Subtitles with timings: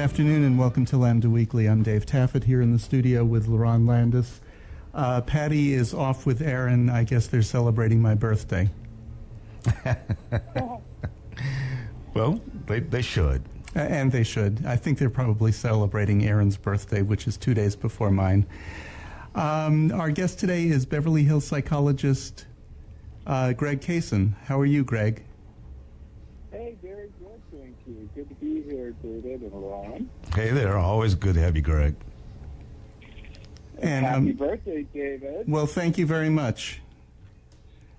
[0.00, 1.66] and good afternoon, and welcome to Lambda Weekly.
[1.66, 4.40] I'm Dave Taffet here in the studio with LaRon Landis.
[4.94, 6.88] Uh, Patti is off with Aaron.
[6.88, 8.70] I guess they're celebrating my birthday.
[12.14, 13.42] well, they, they should.
[13.76, 14.64] Uh, and they should.
[14.64, 18.46] I think they're probably celebrating Aaron's birthday, which is two days before mine.
[19.34, 22.46] Um, our guest today is Beverly Hills psychologist
[23.26, 24.32] uh, Greg Cason.
[24.44, 25.24] How are you, Greg?
[26.50, 28.08] Hey, very good, thank you.
[28.14, 28.28] Good
[29.02, 30.10] to David and Ron.
[30.34, 31.94] Hey there, always good to have you, Greg.
[33.78, 35.44] And happy um, birthday, David.
[35.48, 36.82] Well, thank you very much.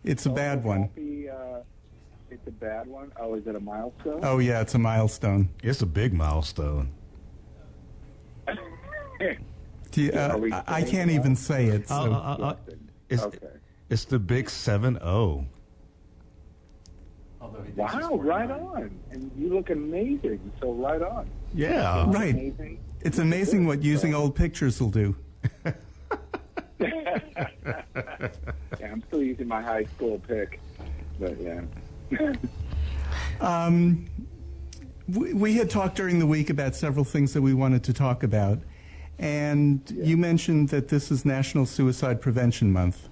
[0.03, 0.81] It's a oh, bad one.
[0.81, 1.59] Happy, uh,
[2.29, 3.11] it's a bad one.
[3.19, 4.19] Oh, is it a milestone?
[4.23, 5.49] Oh yeah, it's a milestone.
[5.63, 6.91] It's a big milestone.
[9.93, 11.87] you, uh, I can't even say it.
[11.89, 11.95] So.
[11.95, 12.55] Uh, uh, uh
[13.09, 13.37] it's, okay.
[13.89, 15.45] it's the big seven zero.
[17.75, 18.91] Wow, right on.
[19.11, 20.51] And you look amazing.
[20.59, 21.29] So right on.
[21.53, 22.05] Yeah.
[22.11, 22.33] Right.
[22.33, 22.79] Amazing.
[23.01, 25.15] It's amazing what using old pictures will do.
[26.79, 27.19] yeah,
[28.81, 30.59] I'm still using my high school pick,
[31.19, 31.61] but yeah.
[33.41, 34.05] um,
[35.07, 38.23] we, we, had talked during the week about several things that we wanted to talk
[38.23, 38.59] about,
[39.17, 40.03] and yeah.
[40.03, 43.09] you mentioned that this is National Suicide Prevention Month.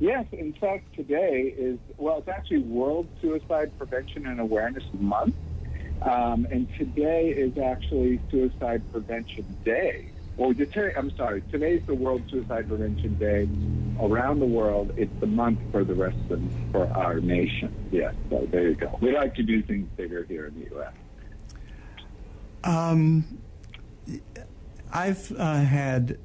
[0.00, 5.34] Yes, in fact, today is, well, it's actually World Suicide Prevention and Awareness Month.
[6.02, 10.10] Um, and today is actually Suicide Prevention Day.
[10.36, 13.48] Today, I'm sorry, today's the World Suicide Prevention Day.
[14.00, 17.74] Around the world, it's the month for the rest of for our nation.
[17.90, 18.96] Yes, so there you go.
[19.00, 20.92] We like to do things bigger here in the U.S.
[22.62, 23.40] Um,
[24.92, 26.18] I've uh, had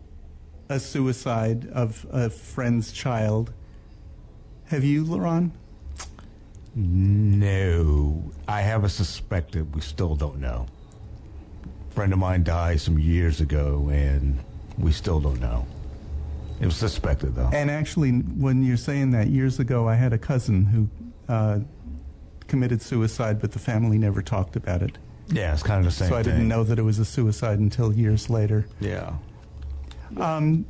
[0.69, 3.51] a suicide of a friend's child
[4.73, 5.51] have you, LaRon?
[6.73, 8.23] No.
[8.47, 9.75] I have a suspected.
[9.75, 10.65] We still don't know.
[11.91, 14.39] A friend of mine died some years ago, and
[14.79, 15.67] we still don't know.
[16.59, 17.51] It was suspected, though.
[17.53, 20.89] And actually, when you're saying that, years ago, I had a cousin who
[21.31, 21.59] uh,
[22.47, 24.97] committed suicide, but the family never talked about it.
[25.27, 26.07] Yeah, it's kind of the same.
[26.07, 26.15] Thing.
[26.15, 26.33] So I thing.
[26.33, 28.65] didn't know that it was a suicide until years later.
[28.79, 29.13] Yeah.
[30.17, 30.65] Um,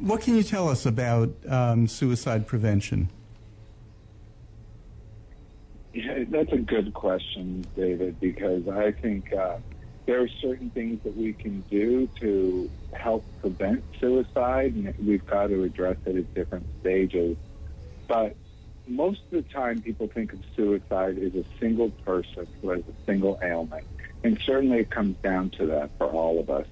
[0.00, 3.08] what can you tell us about um, suicide prevention?
[5.92, 9.58] Yeah, that's a good question, David, because I think uh,
[10.06, 15.48] there are certain things that we can do to help prevent suicide, and we've got
[15.48, 17.36] to address it at different stages.
[18.06, 18.36] But
[18.86, 22.94] most of the time, people think of suicide as a single person who has a
[23.06, 23.84] single ailment.
[24.24, 26.66] And certainly it comes down to that for all of us.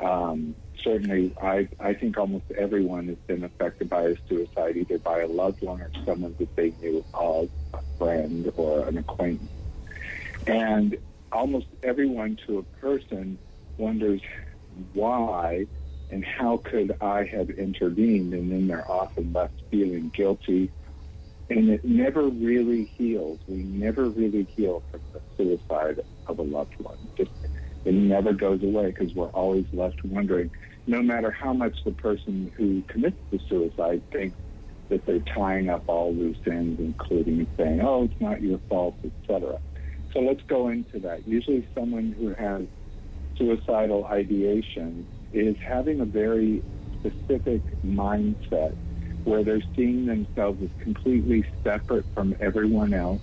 [0.00, 5.20] Um, certainly, I, I think almost everyone has been affected by a suicide, either by
[5.20, 9.50] a loved one or someone that they knew of, a friend or an acquaintance.
[10.46, 10.96] And
[11.30, 13.38] almost everyone to a person
[13.78, 14.20] wonders
[14.92, 15.66] why
[16.10, 18.34] and how could I have intervened?
[18.34, 20.70] And then they're often left feeling guilty.
[21.48, 23.40] And it never really heals.
[23.46, 26.98] We never really heal from the suicide of a loved one.
[27.16, 27.30] Just
[27.84, 30.50] it never goes away because we're always left wondering,
[30.86, 34.38] no matter how much the person who commits the suicide thinks
[34.88, 39.58] that they're tying up all loose ends, including saying, "Oh, it's not your fault," etc.
[40.12, 41.26] So let's go into that.
[41.26, 42.66] Usually, someone who has
[43.36, 46.62] suicidal ideation is having a very
[46.92, 48.76] specific mindset
[49.24, 53.22] where they're seeing themselves as completely separate from everyone else.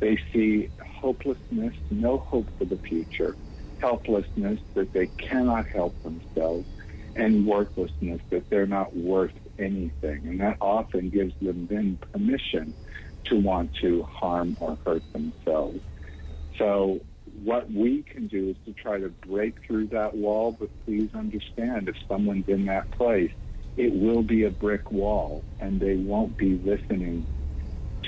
[0.00, 0.70] They see
[1.00, 3.36] hopelessness, no hope for the future,
[3.78, 6.66] helplessness that they cannot help themselves,
[7.14, 10.20] and worthlessness, that they're not worth anything.
[10.26, 12.74] And that often gives them then permission
[13.24, 15.80] to want to harm or hurt themselves.
[16.58, 17.00] So
[17.42, 21.88] what we can do is to try to break through that wall, but please understand
[21.88, 23.32] if someone's in that place,
[23.76, 27.26] it will be a brick wall and they won't be listening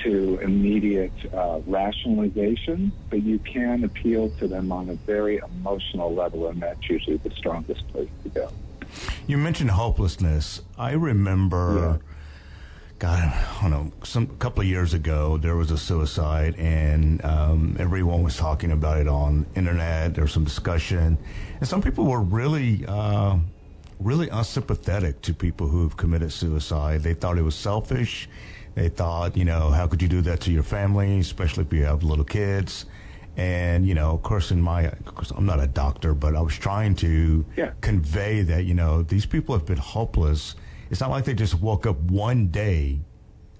[0.03, 6.47] to immediate uh, rationalization, but you can appeal to them on a very emotional level,
[6.47, 8.51] and that's usually the strongest place to go.
[9.27, 10.61] You mentioned hopelessness.
[10.77, 12.13] I remember, yeah.
[12.97, 17.77] God, I don't know, some couple of years ago, there was a suicide, and um,
[17.79, 20.15] everyone was talking about it on internet.
[20.15, 21.17] There was some discussion,
[21.59, 23.37] and some people were really, uh,
[23.99, 27.03] really unsympathetic to people who have committed suicide.
[27.03, 28.27] They thought it was selfish.
[28.75, 31.85] They thought, you know, how could you do that to your family, especially if you
[31.85, 32.85] have little kids?
[33.37, 36.41] And, you know, of course, in my, of course, I'm not a doctor, but I
[36.41, 37.71] was trying to yeah.
[37.81, 40.55] convey that, you know, these people have been hopeless.
[40.89, 42.99] It's not like they just woke up one day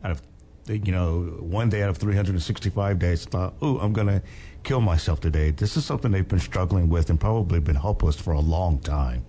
[0.04, 0.22] out of,
[0.68, 4.22] you know, one day out of 365 days thought, oh, I'm going to
[4.64, 5.52] kill myself today.
[5.52, 9.26] This is something they've been struggling with and probably been hopeless for a long time.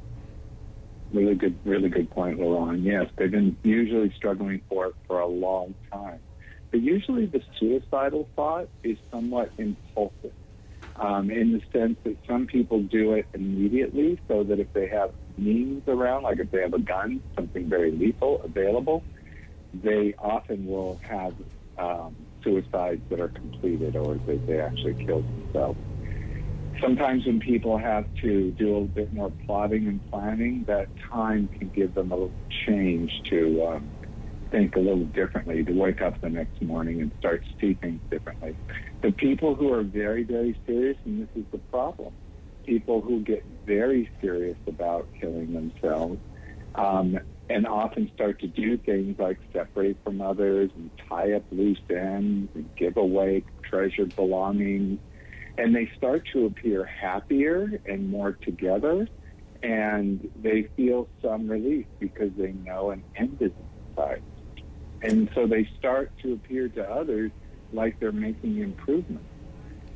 [1.13, 2.85] Really good, really good point, LaRon.
[2.85, 6.21] Yes, they've been usually struggling for it for a long time.
[6.71, 10.33] But usually the suicidal thought is somewhat impulsive
[10.97, 15.11] um, in the sense that some people do it immediately so that if they have
[15.37, 19.05] means around, like if they have a gun, something very lethal available,
[19.73, 21.35] they often will have
[21.79, 22.15] um,
[22.45, 25.79] suicides that are completed or that they actually kill themselves.
[26.81, 31.51] Sometimes when people have to do a little bit more plotting and planning, that time
[31.59, 32.35] can give them a little
[32.67, 33.93] change to um,
[34.51, 38.01] think a little differently, to wake up the next morning and start to see things
[38.11, 38.57] differently.
[39.03, 42.15] The people who are very, very serious, and this is the problem,
[42.65, 46.21] people who get very serious about killing themselves
[46.75, 47.19] um,
[47.49, 52.51] and often start to do things like separate from others and tie up loose ends
[52.55, 55.01] and give away treasured belongings.
[55.61, 59.07] And they start to appear happier and more together,
[59.63, 64.23] and they feel some relief because they know an end is in sight.
[65.03, 67.31] And so they start to appear to others
[67.75, 69.27] like they're making improvements.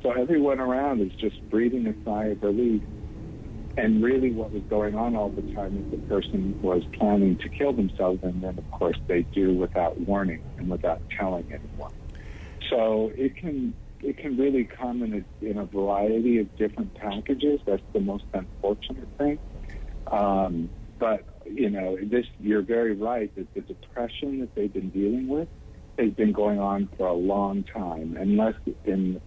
[0.03, 2.83] So everyone around is just breathing a sigh of relief.
[3.79, 7.49] And really what was going on all the time is the person was planning to
[7.49, 11.93] kill themselves, and then, of course, they do without warning and without telling anyone.
[12.69, 13.73] So it can
[14.05, 17.61] it can really come in a, in a variety of different packages.
[17.67, 19.39] That's the most unfortunate thing.
[20.11, 25.27] Um, but you know, this you're very right that the depression that they've been dealing
[25.29, 25.49] with
[25.99, 28.55] has been going on for a long time, unless
[28.85, 29.21] in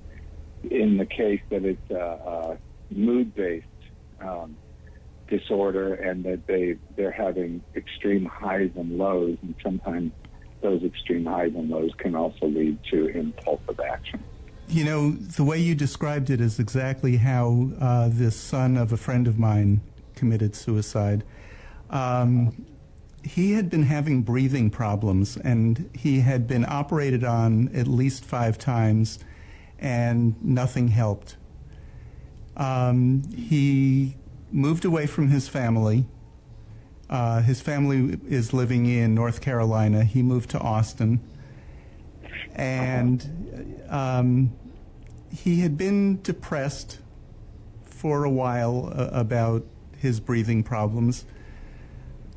[0.63, 2.59] in the case that it's a, a
[2.89, 3.65] mood-based
[4.21, 4.57] um,
[5.27, 10.11] disorder and that they they're having extreme highs and lows, and sometimes
[10.61, 14.23] those extreme highs and lows can also lead to impulsive action.
[14.69, 18.97] You know, the way you described it is exactly how uh, this son of a
[18.97, 19.79] friend of mine
[20.15, 21.23] committed suicide.
[21.89, 22.65] Um,
[23.23, 28.57] he had been having breathing problems and he had been operated on at least five
[28.57, 29.19] times
[29.79, 31.37] and nothing helped.
[32.57, 34.17] Um, he
[34.51, 36.07] moved away from his family.
[37.09, 40.03] Uh, his family is living in North Carolina.
[40.03, 41.21] He moved to Austin.
[42.53, 44.53] And um,
[45.31, 46.99] he had been depressed
[47.83, 49.65] for a while uh, about
[49.97, 51.25] his breathing problems.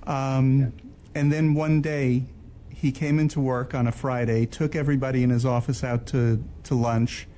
[0.06, 0.72] Um,
[1.14, 2.24] and then one day,
[2.70, 6.74] he came into work on a Friday, took everybody in his office out to, to
[6.74, 7.28] lunch.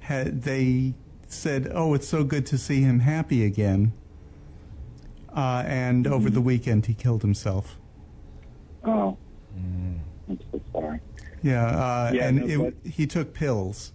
[0.00, 0.94] Had, they
[1.28, 3.92] said, Oh, it's so good to see him happy again.
[5.34, 6.14] Uh, and mm-hmm.
[6.14, 7.78] over the weekend, he killed himself.
[8.84, 9.16] Oh,
[9.56, 9.98] mm.
[10.28, 11.00] I'm so sorry.
[11.42, 13.92] Yeah, uh, yeah and no, it, he took pills.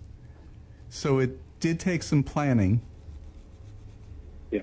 [0.89, 2.81] So it did take some planning.
[4.51, 4.61] Yeah.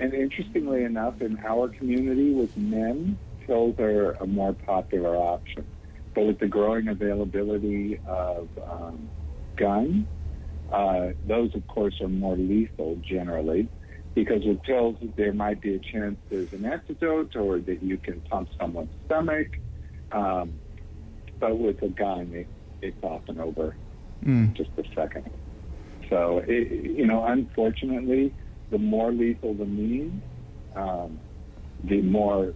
[0.00, 5.66] And interestingly enough, in our community with men, pills are a more popular option.
[6.14, 9.08] But with the growing availability of um,
[9.56, 10.06] guns,
[10.72, 13.68] uh, those, of course, are more lethal generally
[14.14, 18.20] because with pills, there might be a chance there's an antidote or that you can
[18.22, 19.58] pump someone's stomach.
[20.14, 20.54] Um,
[21.38, 22.46] but with a gun, it,
[22.80, 23.76] it's often over
[24.24, 24.52] mm.
[24.54, 25.28] just a second.
[26.08, 28.32] So, it, you know, unfortunately,
[28.70, 30.22] the more lethal the means,
[30.76, 31.18] um,
[31.82, 32.54] the more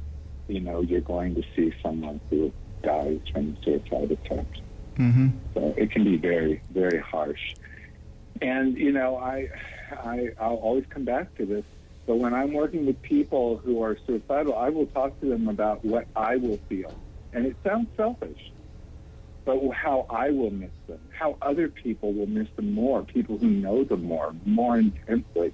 [0.48, 4.60] you know you're going to see someone who dies from suicide attempt.
[4.96, 5.28] Mm-hmm.
[5.54, 7.54] So it can be very, very harsh.
[8.40, 9.48] And you know, I,
[9.92, 11.64] I, I'll always come back to this.
[12.06, 15.84] But when I'm working with people who are suicidal, I will talk to them about
[15.84, 16.94] what I will feel,
[17.32, 18.52] and it sounds selfish,
[19.44, 23.48] but how I will miss them, how other people will miss them more, people who
[23.48, 25.52] know them more, more intensely.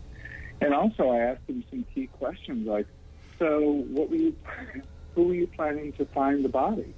[0.60, 2.86] And also, I asked them some key questions like,
[3.38, 4.36] "So, what were you?
[5.14, 6.92] Who were you planning to find the body?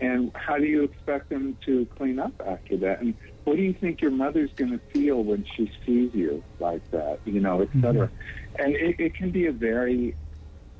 [0.00, 3.00] And how do you expect them to clean up after that?
[3.00, 3.14] And
[3.44, 7.20] what do you think your mother's going to feel when she sees you like that?
[7.24, 8.08] You know, et cetera.
[8.08, 8.62] Mm-hmm.
[8.62, 10.14] And it, it can be a very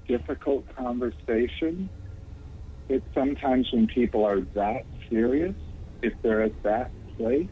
[0.07, 1.89] difficult conversation.
[2.89, 5.57] It's sometimes when people are that serious,
[6.03, 7.49] if they're at that place,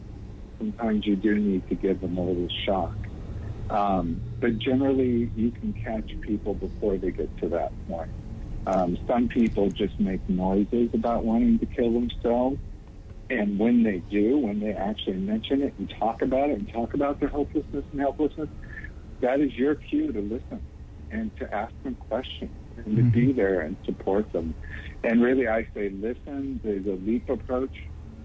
[0.57, 2.95] sometimes you do need to give them a little shock.
[3.69, 8.09] Um, but generally, you can catch people before they get to that point.
[8.67, 12.57] Um, some people just make noises about wanting to kill themselves.
[13.29, 16.93] And when they do, when they actually mention it and talk about it and talk
[16.93, 18.49] about their hopelessness and helplessness,
[19.21, 20.61] that is your cue to listen
[21.09, 24.55] and to ask them questions and to be there and support them.
[25.03, 26.59] And really, I say listen.
[26.63, 27.75] There's a leap approach.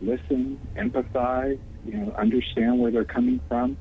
[0.00, 1.58] Listen, empathize.
[1.84, 3.76] You know, understand where they're coming from.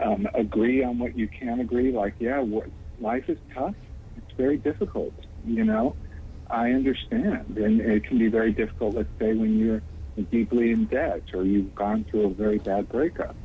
[0.00, 1.90] Um, agree on what you can agree.
[1.92, 2.68] Like, yeah, what,
[3.00, 3.74] life is tough.
[4.16, 5.14] It's very difficult.
[5.46, 5.96] You know,
[6.50, 8.94] I understand, and it can be very difficult.
[8.94, 9.82] Let's say when you're
[10.30, 13.36] deeply in debt or you've gone through a very bad breakup,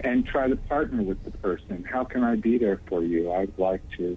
[0.00, 1.84] and try to partner with the person.
[1.84, 3.32] How can I be there for you?
[3.32, 4.16] I'd like to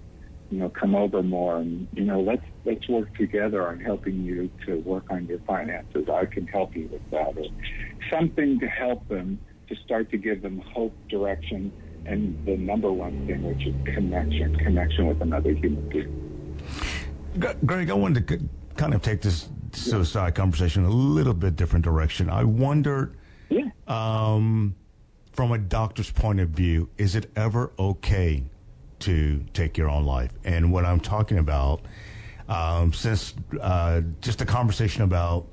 [0.50, 4.50] you know, come over more and, you know, let's let's work together on helping you
[4.66, 6.08] to work on your finances.
[6.08, 7.36] I can help you with that.
[7.36, 7.46] Or
[8.10, 9.38] something to help them
[9.68, 11.72] to start to give them hope, direction,
[12.04, 16.58] and the number one thing, which is connection, connection with another human being.
[17.64, 22.30] Greg, I wanted to kind of take this suicide conversation a little bit different direction.
[22.30, 23.16] I wondered,
[23.48, 23.64] yeah.
[23.88, 24.76] um,
[25.32, 28.44] from a doctor's point of view, is it ever okay
[29.00, 30.32] to take your own life.
[30.44, 31.82] And what I'm talking about,
[32.48, 35.46] um, since uh, just a conversation about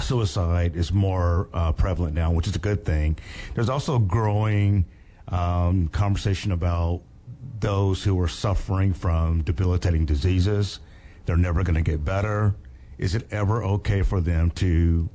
[0.00, 3.18] suicide is more uh, prevalent now, which is a good thing.
[3.54, 4.86] There's also a growing
[5.28, 7.02] um, conversation about
[7.58, 10.80] those who are suffering from debilitating diseases.
[11.26, 12.54] They're never going to get better.
[12.98, 15.08] Is it ever okay for them to,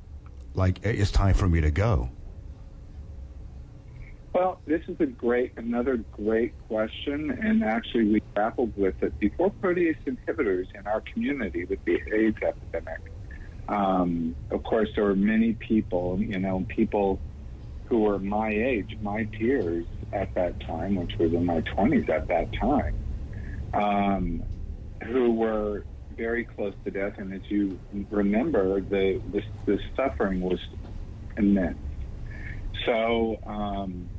[0.53, 2.09] like, it's time for me to go?
[4.35, 9.53] Well, this is a great, another great question, and actually we grappled with it before
[9.63, 12.99] protease inhibitors in our community with the AIDS epidemic.
[13.69, 17.21] Um, of course, there were many people, you know, people
[17.85, 22.27] who were my age, my peers at that time, which was in my 20s at
[22.27, 23.05] that time,
[23.73, 24.43] um,
[25.07, 27.13] who were very close to death.
[27.19, 27.79] And as you
[28.11, 30.59] remember, the, the, the suffering was
[31.37, 31.79] immense.
[32.85, 34.09] So, um,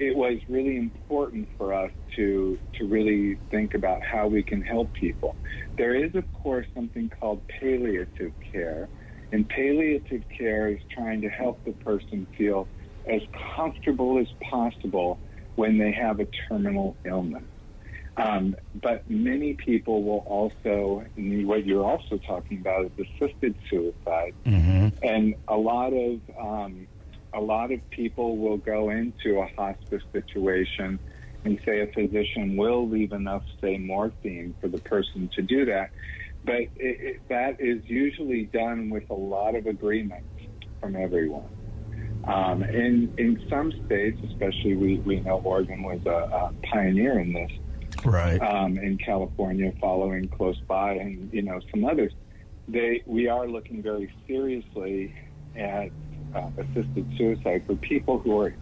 [0.00, 4.92] it was really important for us to to really think about how we can help
[4.94, 5.36] people.
[5.76, 8.88] There is, of course, something called palliative care,
[9.30, 12.66] and palliative care is trying to help the person feel
[13.06, 13.20] as
[13.54, 15.18] comfortable as possible
[15.56, 17.44] when they have a terminal illness.
[18.16, 24.34] Um, but many people will also, what you're also talking about is assisted suicide.
[24.44, 24.88] Mm-hmm.
[25.02, 26.86] And a lot of um,
[27.32, 30.98] a lot of people will go into a hospice situation
[31.44, 35.90] and say a physician will leave enough, say, morphine for the person to do that.
[36.44, 40.24] But it, it, that is usually done with a lot of agreement
[40.80, 41.48] from everyone.
[42.24, 47.32] Um, in in some states, especially we, we know Oregon was a, a pioneer in
[47.32, 47.50] this.
[48.04, 48.40] Right.
[48.40, 52.12] Um, in California, following close by, and you know some others,
[52.68, 55.14] they we are looking very seriously
[55.56, 55.90] at
[56.34, 58.56] uh, assisted suicide for people who are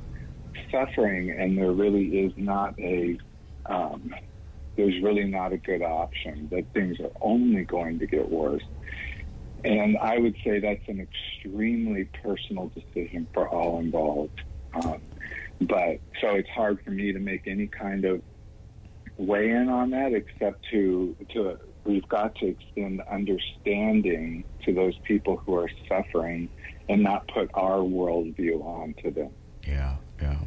[0.70, 3.18] suffering and there really is not a
[3.66, 4.10] um,
[4.76, 8.62] there's really not a good option that things are only going to get worse.
[9.64, 14.40] And i would say that's an extremely personal decision for all involved.
[14.72, 15.02] Um,
[15.60, 18.22] but so it's hard for me to make any kind of
[19.16, 25.38] weigh in on that except to to we've got to extend understanding to those people
[25.38, 26.48] who are suffering
[26.88, 29.30] and not put our worldview onto them.
[29.66, 30.38] Yeah, yeah.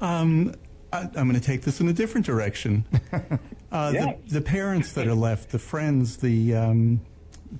[0.00, 0.54] Um,
[0.92, 2.84] I, am going to take this in a different direction.
[3.70, 4.14] Uh, yeah.
[4.24, 7.02] the, the, parents that are left, the friends, the um,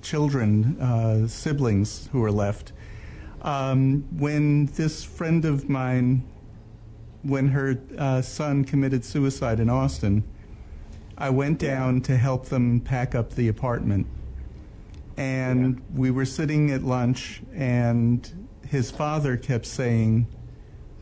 [0.01, 2.73] children, uh, siblings who are left.
[3.43, 6.27] Um, when this friend of mine,
[7.21, 10.23] when her uh, son committed suicide in Austin,
[11.19, 14.07] I went down to help them pack up the apartment
[15.19, 15.99] and yeah.
[15.99, 20.27] we were sitting at lunch, and his father kept saying,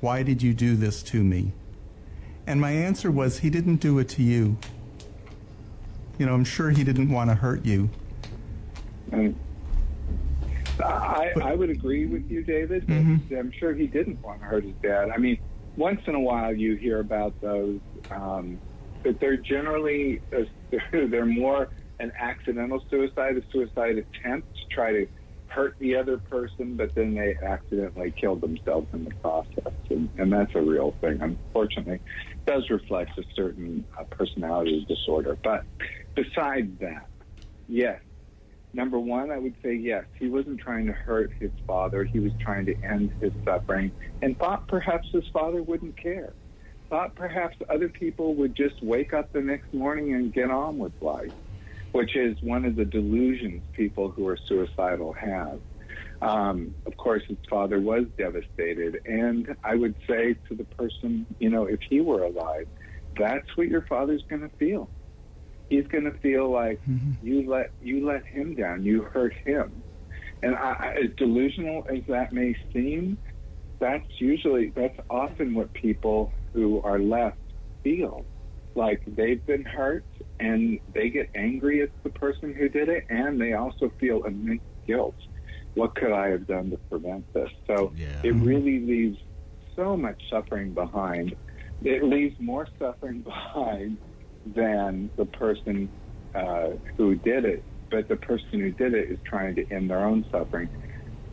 [0.01, 1.51] Why did you do this to me?
[2.47, 4.57] And my answer was, He didn't do it to you.
[6.17, 7.91] You know, I'm sure he didn't want to hurt you.
[10.83, 12.87] I, I would agree with you, David.
[12.87, 13.35] Mm-hmm.
[13.35, 15.11] I'm sure he didn't want to hurt his dad.
[15.11, 15.37] I mean,
[15.75, 18.57] once in a while you hear about those, um,
[19.03, 20.41] but they're generally uh,
[20.91, 25.07] they're more an accidental suicide, a suicide attempt to try to
[25.47, 29.73] hurt the other person, but then they accidentally killed themselves in the process.
[29.89, 31.19] And, and that's a real thing.
[31.21, 35.37] Unfortunately, it does reflect a certain uh, personality disorder.
[35.43, 35.63] But
[36.15, 37.07] besides that,
[37.67, 37.99] yes.
[38.73, 40.03] Number one, I would say yes.
[40.19, 42.03] He wasn't trying to hurt his father.
[42.03, 46.33] He was trying to end his suffering and thought perhaps his father wouldn't care.
[46.89, 50.93] Thought perhaps other people would just wake up the next morning and get on with
[51.01, 51.33] life
[51.93, 55.61] which is one of the delusions people who are suicidal have.
[56.21, 58.99] Um, of course, his father was devastated.
[59.05, 62.67] And I would say to the person, you know, if he were alive,
[63.17, 64.91] that's what your father's going to feel.
[65.69, 67.17] he's going to feel like Mhm.
[67.21, 69.83] you let you let him down, you hurt him,
[70.41, 73.19] and I, as delusional as that may seem,
[73.79, 77.37] that's usually that's often what people who are left
[77.83, 78.25] feel.
[78.75, 80.05] Like they've been hurt
[80.39, 84.61] and they get angry at the person who did it and they also feel immense
[84.85, 85.15] guilt.
[85.73, 87.49] What could i have done to prevent this?
[87.65, 88.21] So Yeah.
[88.23, 89.17] it really leaves
[89.75, 91.35] so much suffering behind.
[91.81, 93.97] It leaves more suffering behind
[94.45, 95.89] than the person
[96.35, 97.63] uh, who did it.
[97.89, 100.69] But the person who did it is trying to end their own suffering.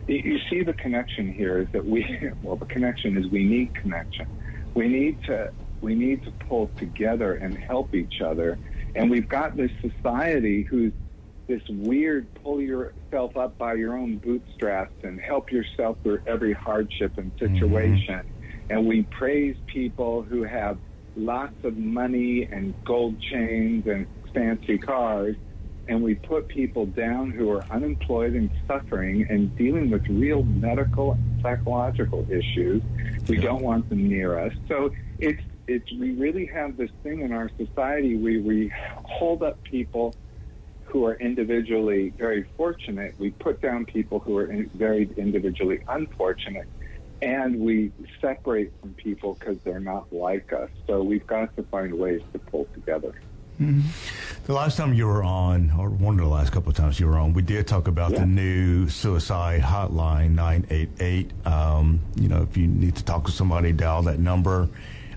[0.07, 2.05] You- you see the connection here is that we
[2.41, 4.27] well the connection is we need connection
[4.75, 5.51] we need to
[5.81, 8.57] we need to pull together and help each other.
[8.95, 10.93] And we've got this society who's
[11.47, 17.17] this weird pull yourself up by your own bootstraps and help yourself through every hardship
[17.17, 17.53] and mm-hmm.
[17.53, 18.25] situation.
[18.69, 20.77] And we praise people who have
[21.15, 25.35] lots of money and gold chains and fancy cars
[25.87, 31.13] and we put people down who are unemployed and suffering and dealing with real medical
[31.13, 32.81] and psychological issues.
[33.27, 34.53] We don't want them near us.
[34.67, 38.71] So it's it's we really have this thing in our society where we
[39.03, 40.15] hold up people
[40.83, 43.15] who are individually very fortunate.
[43.17, 46.67] We put down people who are in, very individually unfortunate.
[47.21, 50.69] And we separate from people because they're not like us.
[50.85, 53.13] So we've got to find ways to pull together.
[53.59, 57.07] The last time you were on, or one of the last couple of times you
[57.07, 58.19] were on, we did talk about Yeah.
[58.19, 61.31] the new suicide hotline 988.
[61.45, 64.69] Um, you know, if you need to talk to somebody, dial that number.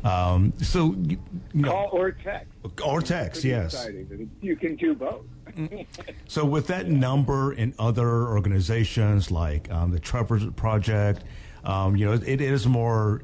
[0.04, 1.18] Um, so, you,
[1.52, 2.52] you know, Call or text.
[2.84, 3.74] or text, yes.
[3.74, 4.30] exciting.
[4.40, 5.24] You can do both.
[6.28, 11.24] So, with that number and other organizations like um, the Trevor Project,
[11.64, 13.22] um, you know, it, it is more.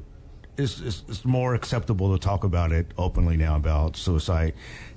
[0.57, 4.53] It's, it's, it's more acceptable to talk about it openly now about suicide.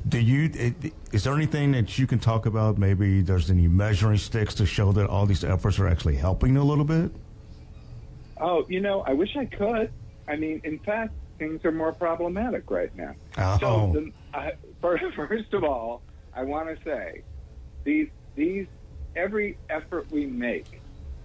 [0.09, 0.51] Do you?
[0.55, 2.79] It, is there anything that you can talk about?
[2.79, 6.62] Maybe there's any measuring sticks to show that all these efforts are actually helping a
[6.62, 7.11] little bit.
[8.40, 9.90] Oh, you know, I wish I could.
[10.29, 13.14] I mean, in fact, things are more problematic right now.
[13.37, 13.59] Oh.
[13.61, 16.03] So, the, I, first, first of all,
[16.35, 17.23] I want to say
[17.85, 18.66] these these
[19.16, 20.81] every effort we make,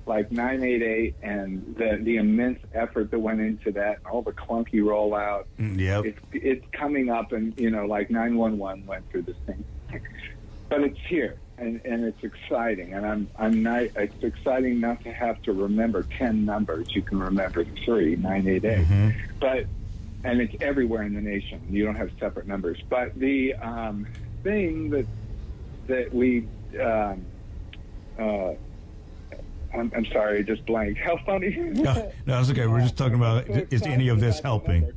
[0.06, 5.46] like 988 and the the immense effort that went into that, all the clunky rollout,
[5.60, 6.06] Mm, Yep.
[6.06, 10.02] it's it's coming up, and you know, like 911 went through the same thing,
[10.70, 11.38] but it's here.
[11.56, 13.84] And, and it's exciting, and I'm I'm not.
[13.96, 16.88] It's exciting not to have to remember ten numbers.
[16.96, 18.88] You can remember three, nine eight eight,
[19.40, 19.68] but
[20.24, 21.62] and it's everywhere in the nation.
[21.70, 22.82] You don't have separate numbers.
[22.90, 24.08] But the um,
[24.42, 25.06] thing that
[25.86, 26.48] that we,
[26.82, 27.28] um,
[28.18, 28.54] uh,
[29.74, 30.98] I'm, I'm sorry, I just blank.
[30.98, 31.56] How funny.
[31.58, 32.68] No, no, that's okay.
[32.68, 34.92] We're just talking about is any of this excited about the helping?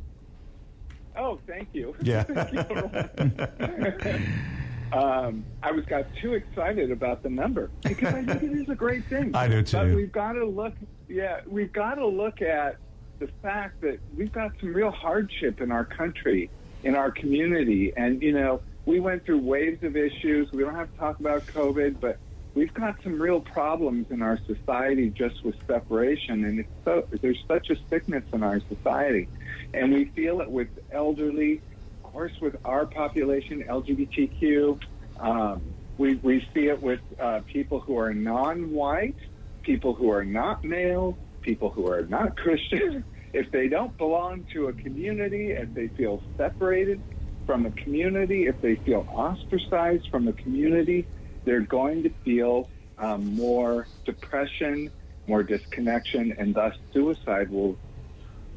[1.16, 1.94] Oh, thank you.
[2.02, 2.24] Yeah.
[4.92, 8.74] um, I was got too excited about the number because I think it is a
[8.74, 9.30] great thing.
[9.34, 9.78] I do, too.
[9.78, 10.74] But we've got to look.
[11.08, 12.76] Yeah, we've got to look at
[13.18, 16.50] the fact that we've got some real hardship in our country,
[16.84, 20.52] in our community, and you know we went through waves of issues.
[20.52, 22.18] We don't have to talk about COVID, but
[22.56, 27.38] we've got some real problems in our society just with separation, and it's so there's
[27.46, 29.28] such a sickness in our society,
[29.74, 31.62] and we feel it with elderly,
[32.02, 34.80] of course, with our population, LGBTQ.
[35.20, 39.16] Um, we we see it with uh, people who are non-white,
[39.62, 43.04] people who are not male, people who are not Christian.
[43.32, 47.02] If they don't belong to a community, if they feel separated
[47.44, 51.06] from a community, if they feel ostracized from a community,
[51.46, 54.90] they're going to feel um, more depression,
[55.26, 57.78] more disconnection, and thus suicide will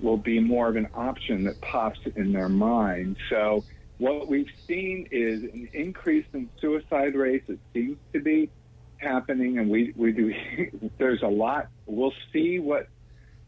[0.02, 3.18] will be more of an option that pops in their mind.
[3.30, 3.66] So
[3.98, 7.50] what we've seen is an increase in suicide rates.
[7.50, 8.50] It seems to be
[8.98, 10.34] happening, and we we do.
[10.98, 11.68] there's a lot.
[11.86, 12.88] We'll see what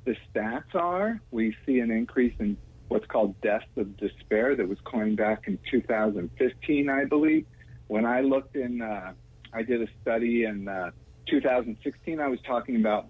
[0.06, 1.20] the stats are.
[1.32, 2.58] We see an increase in
[2.90, 7.46] what's called deaths of despair that was coined back in 2015, I believe.
[7.88, 9.14] When I looked in, uh,
[9.54, 10.92] I did a study in uh,
[11.28, 12.20] 2016.
[12.20, 13.08] I was talking about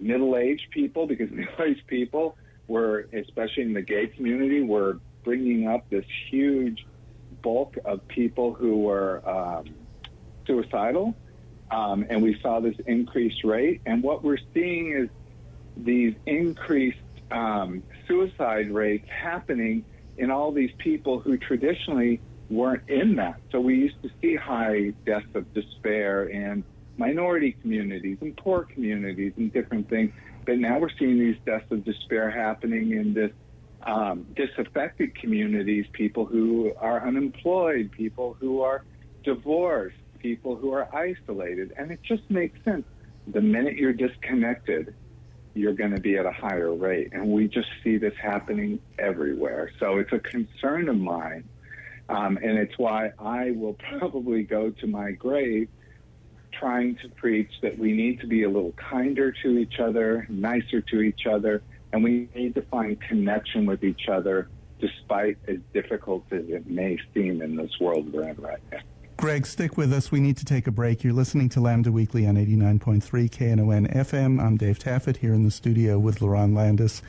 [0.00, 2.36] middle-aged people because middle-aged people
[2.66, 6.86] were, especially in the gay community, were bringing up this huge
[7.42, 9.64] bulk of people who were um,
[10.46, 11.14] suicidal,
[11.70, 13.80] um, and we saw this increased rate.
[13.86, 15.08] And what we're seeing is
[15.76, 16.98] these increased
[17.30, 19.84] um, suicide rates happening
[20.16, 23.40] in all these people who traditionally weren't in that.
[23.50, 26.64] So we used to see high deaths of despair in
[26.96, 30.12] minority communities and poor communities and different things.
[30.44, 33.32] But now we're seeing these deaths of despair happening in this
[33.86, 38.84] um, disaffected communities, people who are unemployed, people who are
[39.24, 41.72] divorced, people who are isolated.
[41.76, 42.84] And it just makes sense.
[43.26, 44.94] The minute you're disconnected,
[45.54, 47.10] you're going to be at a higher rate.
[47.12, 49.70] And we just see this happening everywhere.
[49.78, 51.44] So it's a concern of mine.
[52.08, 55.68] Um, and it's why I will probably go to my grave
[56.52, 60.80] trying to preach that we need to be a little kinder to each other, nicer
[60.80, 61.62] to each other,
[61.92, 64.48] and we need to find connection with each other
[64.80, 68.78] despite as difficult as it may seem in this world we're in right now.
[69.16, 70.10] Greg, stick with us.
[70.10, 71.04] We need to take a break.
[71.04, 74.42] You're listening to Lambda Weekly on 89.3 KNON FM.
[74.42, 77.00] I'm Dave Taffet here in the studio with LaRon Landis,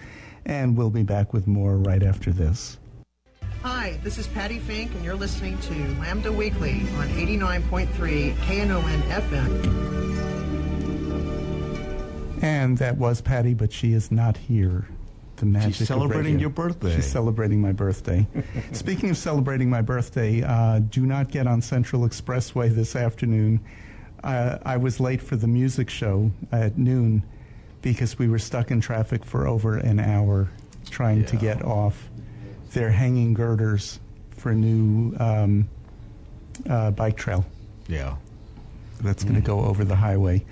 [0.45, 2.77] and we'll be back with more right after this.
[3.65, 9.73] Hi, this is Patti Fink, and you're listening to Lambda Weekly on 89.3 KNON FM.
[12.43, 14.87] And that was Patti, but she is not here.
[15.37, 16.95] The magic She's celebrating your birthday.
[16.95, 18.27] She's celebrating my birthday.
[18.71, 23.61] Speaking of celebrating my birthday, uh, do not get on Central Expressway this afternoon.
[24.23, 27.23] Uh, I was late for the music show at noon
[27.81, 30.51] because we were stuck in traffic for over an hour
[30.91, 31.25] trying Yeah.
[31.25, 32.11] to get off.
[32.75, 34.01] They're hanging girders
[34.35, 35.69] for a new um,
[36.69, 37.45] uh, bike trail
[37.87, 38.17] Yeah.
[38.99, 40.43] that's going to go over the highway.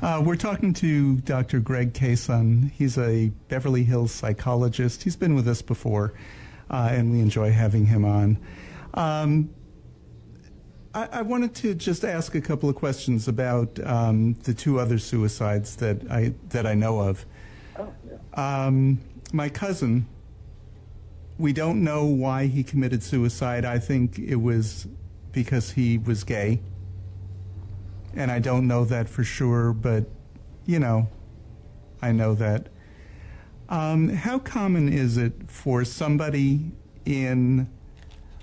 [0.00, 1.60] Uh, we're talking to Dr.
[1.60, 2.70] Greg Cason.
[2.70, 5.02] He's a Beverly Hills psychologist.
[5.02, 6.14] He's been with us before,
[6.70, 8.38] uh, and we enjoy having him on.
[8.94, 9.50] Um,
[10.94, 14.98] I, I wanted to just ask a couple of questions about um, the two other
[14.98, 17.26] suicides that I that I know of.
[17.78, 17.92] Oh
[18.32, 18.98] Um,
[19.34, 20.06] my cousin.
[21.38, 23.64] We don't know why he committed suicide.
[23.64, 24.86] I think it was
[25.32, 26.60] because he was gay
[28.16, 30.06] and I don't know that for sure, but
[30.64, 31.08] you know,
[32.00, 32.68] I know that.
[33.68, 36.72] Um, how common is it for somebody
[37.04, 37.68] in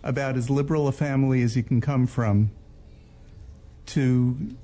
[0.04, 2.52] about as liberal a family as you can come from
[3.88, 4.56] to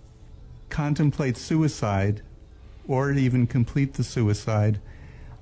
[0.70, 2.22] contemplate suicide
[2.88, 4.80] or even complete the suicide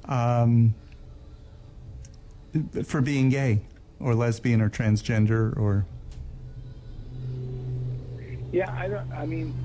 [0.06, 0.73] um,
[2.86, 3.62] for being gay
[4.00, 5.86] or lesbian or transgender or
[8.52, 9.06] Yeah, I don't.
[9.15, 9.56] I mean,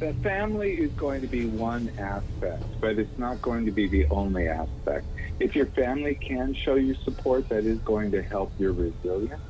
[0.00, 4.06] the family is going to be one aspect, but it's not going to be the
[4.10, 5.06] only aspect.
[5.38, 9.42] If your family can show you support, that is going to help your resilience.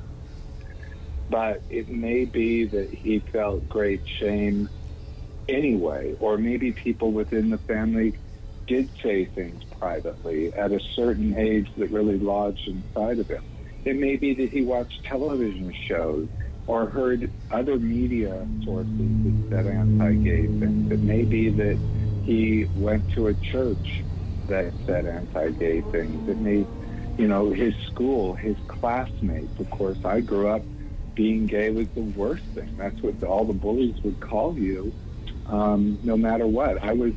[1.28, 4.68] But it may be that he felt great shame
[5.48, 8.14] anyway, or maybe people within the family
[8.66, 13.42] did say things privately at a certain age that really lodged inside of him.
[13.84, 16.28] It may be that he watched television shows
[16.66, 20.86] or heard other media sources that said anti-gay things.
[20.90, 21.78] It may be that
[22.22, 23.86] he went to a church
[24.48, 26.22] that said anti-gay things.
[26.26, 26.66] It may,
[27.16, 29.58] you know, his school, his classmates.
[29.60, 30.66] Of course, I grew up
[31.14, 32.76] being gay was the worst thing.
[32.76, 34.92] That's what all the bullies would call you,
[35.46, 36.82] um, no matter what.
[36.82, 37.12] I was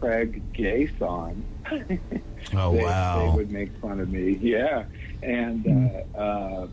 [0.00, 1.46] Craig Gayson.
[2.54, 3.18] Oh, they, wow.
[3.18, 4.38] They would make fun of me.
[4.40, 4.84] Yeah,
[5.22, 6.66] and uh, uh,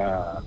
[0.00, 0.40] uh,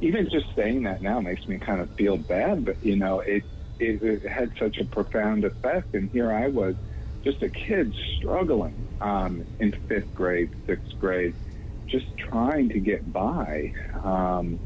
[0.00, 2.66] even just saying that now makes me kind of feel bad.
[2.66, 3.44] But you know, it,
[3.78, 6.76] it it had such a profound effect, and here I was,
[7.24, 11.34] just a kid struggling um, in fifth grade, sixth grade,
[11.90, 13.72] just trying to get by.
[14.02, 14.60] Um,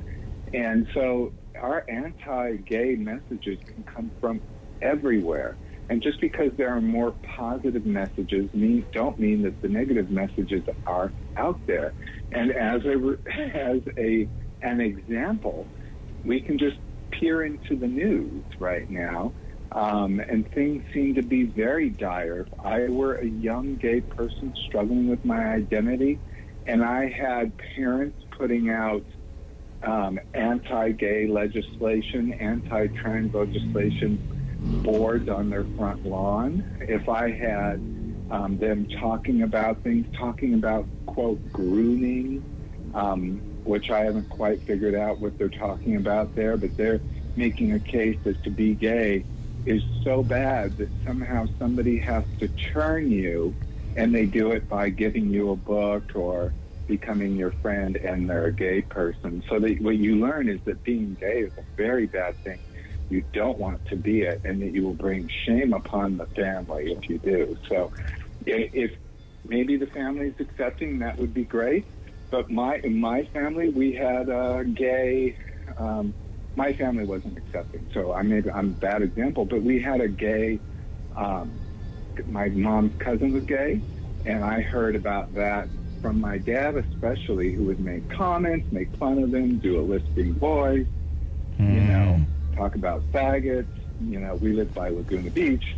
[0.52, 4.42] and so our anti-gay messages can come from
[4.82, 5.58] everywhere.
[5.88, 10.64] And just because there are more positive messages mean, don't mean that the negative messages
[10.86, 11.94] are out there.
[12.30, 13.16] And as a
[13.54, 14.28] as a
[14.60, 15.68] an example,
[16.24, 16.76] we can just
[17.18, 19.32] peer into the news right now,
[19.72, 22.40] um, and things seem to be very dire.
[22.40, 26.20] If I were a young gay person struggling with my identity,
[26.66, 29.04] and I had parents putting out
[29.82, 34.20] um, anti-gay legislation, anti-trans legislation
[34.58, 37.74] boards on their front lawn, if I had
[38.30, 42.42] um, them talking about things, talking about quote grooming,
[42.94, 47.00] um, which I haven't quite figured out what they're talking about there, but they're
[47.36, 49.24] making a case that to be gay
[49.64, 53.54] is so bad that somehow somebody has to turn you,
[53.96, 56.52] and they do it by giving you a book or
[56.86, 59.42] becoming your friend, and they're a gay person.
[59.48, 62.58] So that what you learn is that being gay is a very bad thing.
[63.08, 66.92] You don't want to be it, and that you will bring shame upon the family
[66.92, 67.56] if you do.
[67.68, 67.92] So,
[68.46, 68.92] if
[69.46, 71.86] maybe the family's accepting, that would be great.
[72.30, 75.36] But my in my family, we had a gay.
[75.78, 76.14] Um,
[76.56, 79.44] my family wasn't accepting, so I maybe I'm a bad example.
[79.44, 80.60] But we had a gay.
[81.16, 81.60] Um,
[82.26, 83.82] my mom's cousin was gay,
[84.24, 85.70] and I heard about that
[86.02, 90.34] from my dad, especially, who would make comments, make fun of him, do a lisping
[90.34, 90.86] voice,
[91.58, 92.20] you know,
[92.58, 93.66] talk about faggots.
[94.00, 95.76] You know, we lived by Laguna Beach.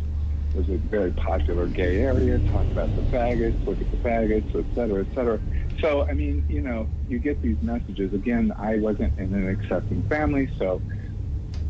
[0.53, 2.39] It was a very popular gay area.
[2.51, 5.39] Talk about the faggots, look at the faggots, et cetera, et cetera.
[5.79, 8.13] So, I mean, you know, you get these messages.
[8.13, 10.81] Again, I wasn't in an accepting family, so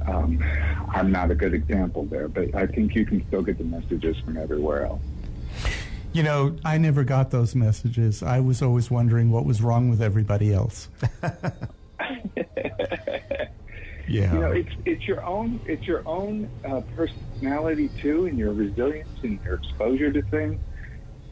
[0.08, 0.44] um,
[0.90, 2.28] I'm not a good example there.
[2.28, 5.02] But I think you can still get the messages from everywhere else.
[6.14, 8.24] You know, I never got those messages.
[8.24, 10.90] I was always wondering what was wrong with everybody else.
[14.12, 14.34] yeah.
[14.34, 19.10] You know, it's it's your own it's your own uh, personality too, and your resilience
[19.24, 20.60] and your exposure to things.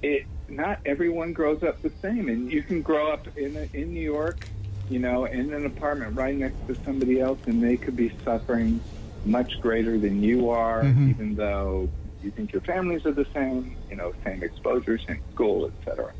[0.02, 3.94] It not everyone grows up the same, and you can grow up in a, in
[3.94, 4.48] New York,
[4.88, 8.82] you know, in an apartment right next to somebody else, and they could be suffering
[9.26, 11.10] much greater than you are, Mhm.
[11.10, 11.90] even though
[12.24, 16.14] you think your families are the same, you know, same exposure, same school, etc.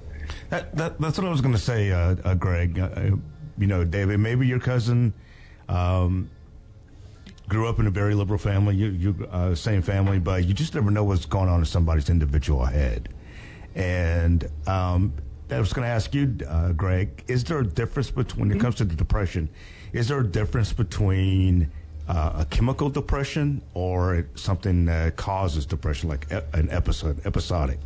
[0.50, 2.78] That, that, that's what I was going to say, uh, uh, Greg.
[2.78, 3.16] Uh,
[3.58, 5.14] you know, David, maybe your cousin
[5.70, 6.30] um,
[7.50, 10.76] grew up in a very liberal family, you, you uh, same family, but you just
[10.76, 13.10] never know what's going on in somebody's individual head.
[13.76, 15.14] And um,
[15.50, 18.62] I was going to ask you, uh, Greg, is there a difference between, when it
[18.62, 19.50] comes to the depression,
[19.92, 21.72] is there a difference between
[22.08, 27.80] uh, a chemical depression or something that causes depression, like e- an episode, episodic?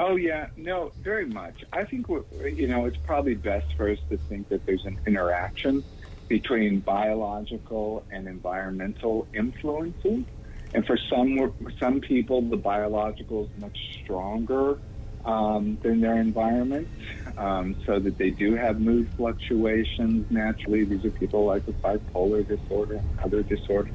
[0.00, 1.62] Oh yeah, no, very much.
[1.74, 5.84] I think you know it's probably best for us to think that there's an interaction
[6.30, 10.24] between biological and environmental influences,
[10.72, 14.76] and for some some people the biological is much stronger
[15.24, 16.88] um, than their environment,
[17.36, 20.84] um, so that they do have mood fluctuations naturally.
[20.84, 23.92] These are people like with bipolar disorder and other disorders.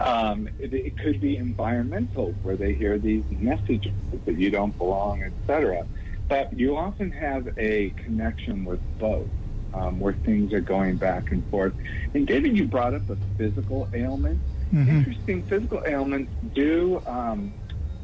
[0.00, 3.92] Um, it, it could be environmental, where they hear these messages
[4.24, 5.86] that you don't belong, etc.
[6.30, 9.28] But you often have a connection with both,
[9.74, 11.74] um, where things are going back and forth.
[12.14, 14.40] And David, you brought up a physical ailment.
[14.72, 14.88] Mhm.
[14.88, 17.52] Interesting, physical ailments do um,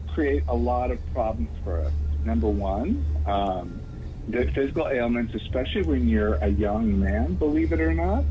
[0.06, 1.92] create a lot of problems for us.
[2.24, 3.80] Number one, um,
[4.26, 8.24] the physical ailments, especially when you're a young man, believe it or not,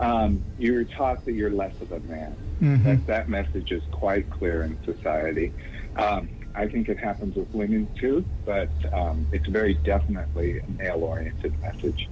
[0.00, 2.36] um, you're taught that you're less of a man.
[2.60, 2.82] Mhm.
[2.84, 5.52] That, that message is quite clear in society.
[5.96, 11.54] Um, I think it happens with women too, but um, it's very definitely a male-oriented
[11.62, 12.10] message.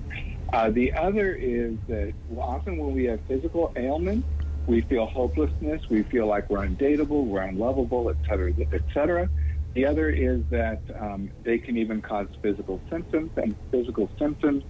[0.52, 4.28] Uh, the other is that often when we have physical ailments,
[4.66, 9.30] we feel hopelessness, we feel like we're undateable, we're unlovable, et cetera, et cetera.
[9.74, 14.64] The other is that um, they can even cause physical symptoms, and physical symptoms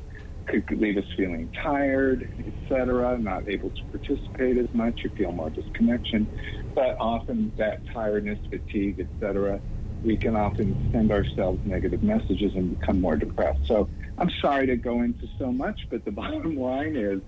[0.46, 5.00] could leave us feeling tired, etc., not able to participate as much.
[5.04, 6.28] You feel more disconnection,
[6.74, 9.60] but often that tiredness, fatigue, etc.,
[10.02, 13.60] we can often send ourselves negative messages and become more depressed.
[13.64, 17.20] So I'm sorry to go into so much, but the bottom line is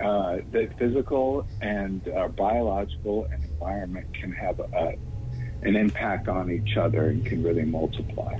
[0.00, 4.94] uh, that physical and uh, biological and environment can have a,
[5.62, 8.38] an impact on each other and can really multiply.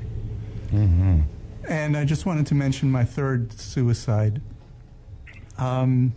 [1.68, 4.42] And I just wanted to mention my third suicide.
[5.56, 6.12] Um,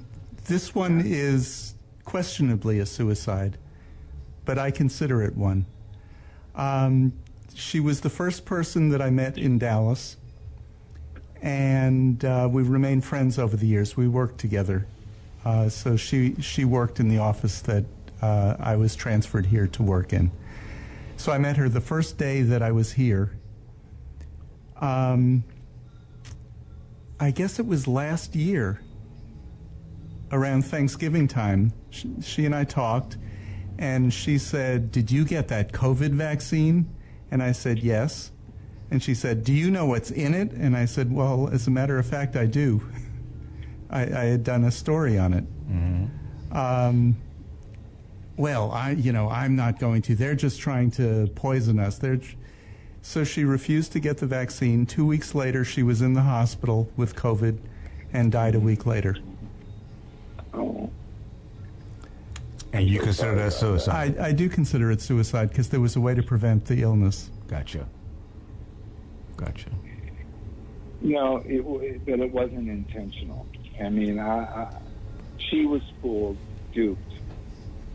[0.45, 3.58] this one is questionably a suicide,
[4.45, 5.65] but I consider it one.
[6.56, 7.13] Um,
[7.53, 10.17] she was the first person that I met in Dallas,
[11.41, 13.95] and uh, we've remained friends over the years.
[13.95, 14.88] We worked together.
[15.45, 17.86] Uh, so she she worked in the office that
[18.21, 20.32] uh, I was transferred here to work in.
[21.15, 23.32] So I met her the first day that I was here.
[24.80, 25.43] Um,
[27.19, 28.82] I guess it was last year,
[30.32, 31.73] around Thanksgiving time.
[31.89, 33.17] She, she and I talked,
[33.80, 36.93] and she said, "Did you get that COVID vaccine?"
[37.32, 38.32] And I said, "Yes."
[38.89, 41.71] And she said, "Do you know what's in it?" And I said, "Well, as a
[41.71, 42.82] matter of fact, I do."
[43.89, 45.45] I, I had done a story on it.
[46.52, 47.17] Um,
[48.38, 50.15] well, I, you know, I'm not going to.
[50.15, 51.97] They're just trying to poison us.
[51.97, 52.19] They're,
[53.02, 54.86] so she refused to get the vaccine.
[54.86, 57.58] Two weeks later, she was in the hospital with COVID
[58.13, 59.17] and died a week later.
[60.54, 60.89] Oh,
[62.73, 64.17] And you consider that suicide?
[64.19, 67.30] I, I do consider it suicide because there was a way to prevent the illness.
[67.47, 67.88] Gotcha.
[69.38, 69.69] Gotcha.
[71.02, 73.47] no, it, w- but it wasn't intentional.
[73.84, 74.67] I mean, I, I,
[75.50, 76.39] she was fooled,
[76.73, 77.13] duped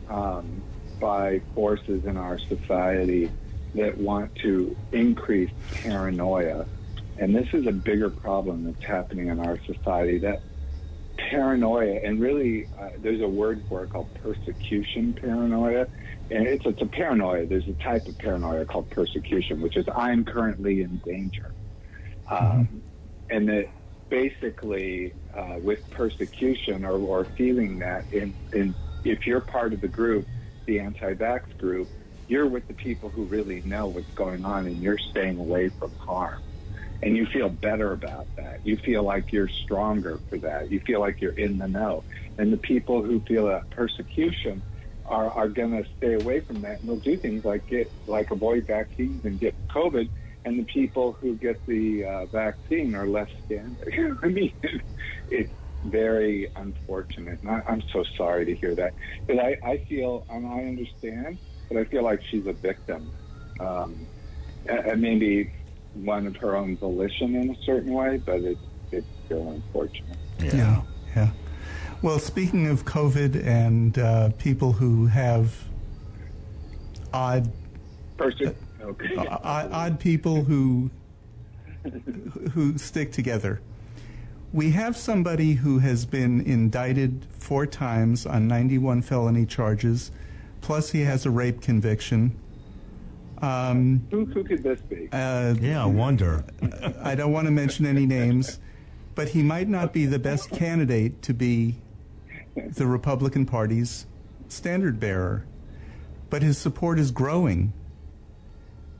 [0.09, 0.63] um,
[1.01, 3.33] by forces in our society
[3.75, 5.51] that want to increase
[5.83, 6.67] paranoia.
[7.17, 10.19] And this is a bigger problem that's happening in our society.
[10.21, 10.43] That
[11.31, 15.87] paranoia, and really, uh, there's a word for it called persecution paranoia.
[16.31, 17.47] And it's, it's a paranoia.
[17.47, 21.53] There's a type of paranoia called persecution, which is I'm currently in danger.
[22.31, 22.83] Um,
[23.31, 23.67] And that
[24.11, 29.89] basically, uh, with persecution or, or feeling that, in, in, if you're part of the
[29.89, 30.27] group,
[30.67, 31.89] the anti vax group,
[32.29, 35.93] you're with the people who really know what's going on and you're staying away from
[35.99, 36.43] harm.
[37.03, 38.61] And you feel better about that.
[38.65, 40.71] You feel like you're stronger for that.
[40.71, 42.05] You feel like you're in the know.
[42.38, 44.62] And the people who feel that persecution
[45.05, 48.31] are, are going to stay away from that and they'll do things like get, like
[48.31, 50.11] avoid vaccines and get COVID.
[50.45, 54.19] And the people who get the uh, vaccine are less standing.
[54.23, 54.53] I mean,
[55.29, 57.41] it's very unfortunate.
[57.43, 58.95] And I, I'm so sorry to hear that.
[59.27, 63.12] But I, I feel, and I understand, but I feel like she's a victim.
[63.59, 64.09] Um,
[64.67, 65.53] and maybe
[65.95, 70.17] one of her own volition in a certain way, but it's, it's still unfortunate.
[70.41, 70.83] Yeah,
[71.15, 71.31] yeah.
[72.01, 75.57] Well, speaking of COVID and uh, people who have
[77.13, 77.53] odd,
[78.17, 79.17] Person, okay.
[79.17, 80.91] odd, odd people who
[82.53, 83.61] who stick together.
[84.53, 90.11] We have somebody who has been indicted four times on 91 felony charges,
[90.61, 92.39] plus he has a rape conviction.
[93.43, 95.09] Um, who, who could this be?
[95.13, 96.45] uh, Yeah, I wonder.
[97.03, 98.61] I don't want to mention any names,
[99.15, 101.77] but he might not be the best candidate to be
[102.55, 104.07] the Republican Party's
[104.49, 105.45] standard bearer.
[106.31, 107.73] But his support is growing.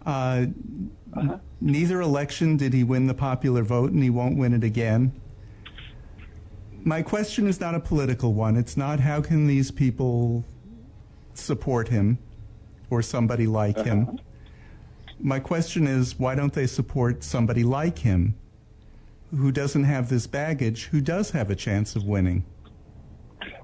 [0.05, 0.47] Uh,
[1.61, 5.13] Neither election did he win the popular vote, and he won't win it again.
[6.85, 8.57] My question is not a political one.
[8.57, 10.45] It's not how can these people
[11.35, 12.19] support him
[12.91, 14.19] or somebody like him.
[15.25, 18.35] My question is why don't they support somebody like him
[19.31, 22.45] who doesn't have this baggage, who does have a chance of winning?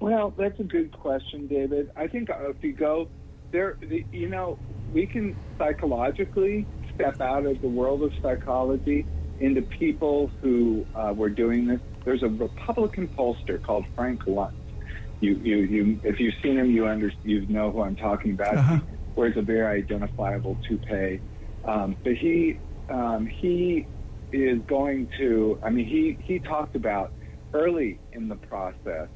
[0.00, 1.90] Well, that's a good question, David.
[1.96, 3.08] I think uh, if you go
[3.50, 3.76] there,
[4.12, 4.56] you know,
[4.92, 9.04] we can psychologically step out of the world of psychology
[9.40, 11.80] into people who uh, were doing this.
[12.04, 14.54] There's a Republican pollster called Frank Luntz.
[15.20, 18.56] You, you, you, if you've seen him, you under, you know who I'm talking about.
[18.56, 18.76] Uh-huh.
[18.76, 18.82] He
[19.16, 21.20] wears a very identifiable toupee.
[21.68, 23.86] Um, but he, um, he
[24.32, 25.58] is going to.
[25.62, 27.12] I mean, he he talked about
[27.52, 29.08] early in the process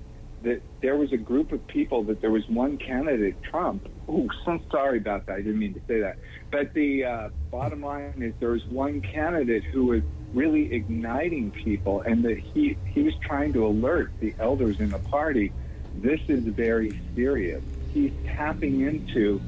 [0.42, 3.88] that there was a group of people that there was one candidate, Trump.
[4.08, 5.34] Oh, so sorry about that.
[5.34, 6.18] I didn't mean to say that.
[6.50, 10.02] But the uh, bottom line is there was one candidate who was
[10.34, 14.98] really igniting people, and that he he was trying to alert the elders in the
[14.98, 15.52] party.
[15.94, 17.62] This is very serious.
[17.92, 19.40] He's tapping into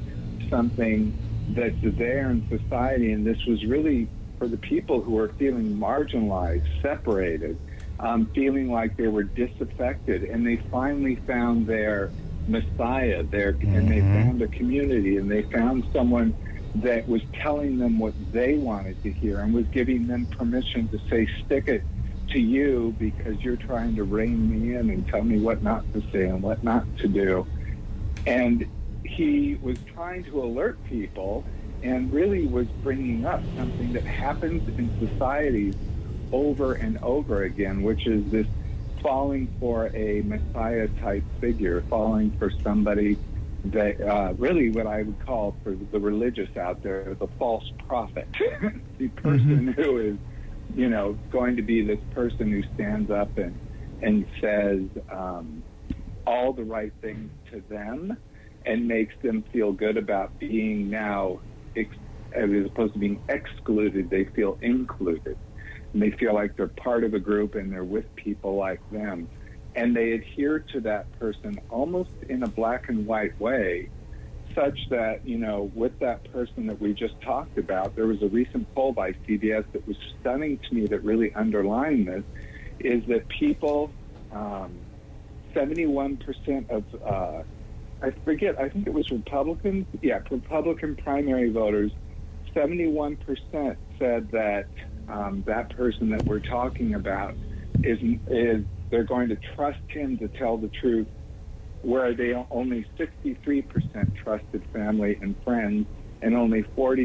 [0.49, 5.77] something that's there in society, and this was really for the people who are feeling
[5.77, 7.59] marginalized, separated
[7.99, 12.11] um, feeling like they were disaffected, and they finally found their
[12.47, 16.35] Messiah there, and they found a community, and they found someone
[16.75, 20.99] that was telling them what they wanted to hear, and was giving them permission to
[21.09, 21.85] say, "Stick it
[22.31, 26.01] to you," because you're trying to rein me in and tell me what not to
[26.11, 27.47] say and what not to do.
[28.25, 28.65] And
[29.15, 31.45] he was trying to alert people,
[31.81, 35.75] and really was bringing up something that happens in societies
[36.31, 38.47] over and over again, which is this
[39.01, 43.19] falling for a Messiah type figure, falling for somebody
[43.65, 48.29] that uh, really what I would call for the religious out there, the false prophet,
[48.97, 50.17] the person who is,
[50.73, 53.59] you know, going to be this person who stands up and
[54.01, 55.63] and says um,
[56.27, 58.17] all the right things to them
[58.65, 61.39] and makes them feel good about being now,
[61.75, 61.95] ex-
[62.33, 65.37] as opposed to being excluded, they feel included
[65.95, 69.29] and they feel like they're part of a group and they're with people like them.
[69.75, 73.89] And they adhere to that person almost in a black and white way,
[74.53, 78.27] such that, you know, with that person that we just talked about, there was a
[78.27, 82.23] recent poll by CBS that was stunning to me that really underlined this,
[82.79, 83.93] is that people,
[84.33, 84.81] um,
[85.53, 87.43] 71% of, uh,
[88.05, 91.91] I forget, I think it was Republicans, yeah, Republican primary voters,
[92.55, 93.17] 71%
[93.97, 94.65] said that
[95.07, 97.33] um, that person that we're talking about
[97.83, 97.97] is
[98.27, 101.07] is they're going to trust him to tell the truth,
[101.81, 103.65] where they only 63%
[104.23, 105.87] trusted family and friends
[106.21, 107.01] and only 42%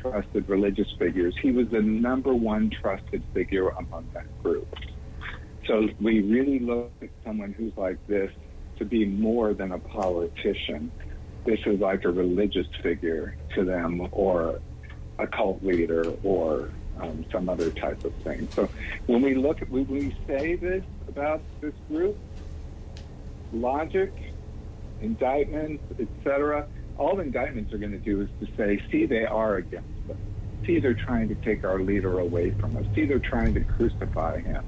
[0.00, 1.34] trusted religious figures.
[1.42, 4.66] He was the number one trusted figure among that group.
[5.66, 8.30] So we really look at someone who's like this
[8.78, 10.92] to be more than a politician.
[11.44, 14.60] This is like a religious figure to them or
[15.18, 16.70] a cult leader or
[17.00, 18.48] um, some other type of thing.
[18.54, 18.68] So
[19.06, 22.18] when we look at, when we say this about this group,
[23.52, 24.14] logic,
[25.00, 26.66] indictments, etc.,
[26.96, 30.16] all indictments are going to do is to say, see, they are against us.
[30.66, 32.84] See, they're trying to take our leader away from us.
[32.94, 34.62] See, they're trying to crucify him.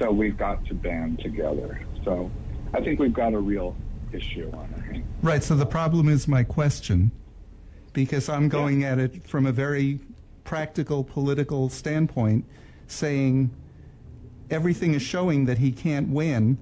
[0.00, 1.80] So we've got to band together.
[2.04, 2.30] So
[2.72, 3.76] I think we've got a real
[4.12, 5.06] issue on our hands.
[5.22, 5.42] Right.
[5.42, 7.10] So the problem is my question,
[7.92, 10.00] because I'm going at it from a very
[10.44, 12.44] practical political standpoint,
[12.86, 13.50] saying
[14.50, 16.58] everything is showing that he can't win,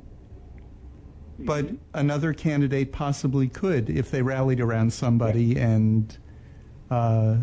[1.41, 6.19] but another candidate possibly could if they rallied around somebody and
[6.91, 7.37] uh,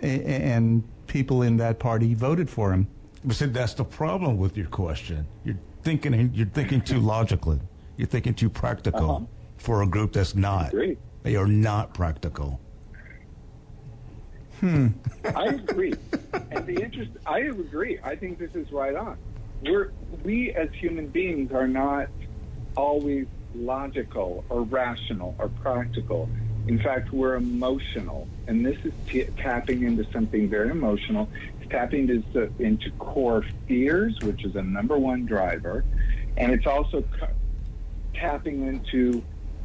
[0.00, 2.88] and people in that party voted for him.
[3.24, 5.26] But see, that's the problem with your question.
[5.44, 7.60] You're thinking you're thinking too logically.
[8.02, 9.24] You're thinking too practical Uh-huh.
[9.58, 10.70] for a group that's not.
[10.70, 10.96] Agree.
[11.22, 12.58] They are not practical.
[14.60, 14.90] I
[15.46, 15.94] agree.
[16.50, 18.00] and the interest, I agree.
[18.02, 19.18] I think this is right on.
[19.64, 19.92] We're,
[20.24, 22.08] we as human beings are not
[22.76, 26.28] always logical or rational or practical.
[26.66, 28.26] In fact, we're emotional.
[28.48, 31.28] And this is t- tapping into something very emotional.
[31.60, 35.84] It's tapping into, into core fears, which is a number one driver.
[36.36, 37.28] And it's also co-
[38.14, 39.22] tapping into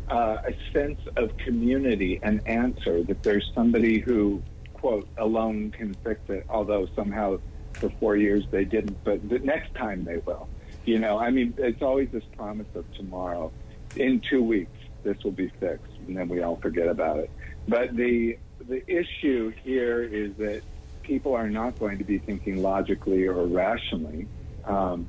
[0.09, 4.41] uh, a sense of community and answer that there's somebody who,
[4.73, 7.39] quote, alone can fix it, although somehow
[7.73, 10.47] for four years they didn't, but the next time they will.
[10.85, 13.51] You know, I mean, it's always this promise of tomorrow.
[13.95, 14.71] In two weeks,
[15.03, 17.31] this will be fixed, and then we all forget about it.
[17.67, 18.37] But the
[18.67, 20.61] the issue here is that
[21.03, 24.27] people are not going to be thinking logically or rationally.
[24.65, 25.07] Um,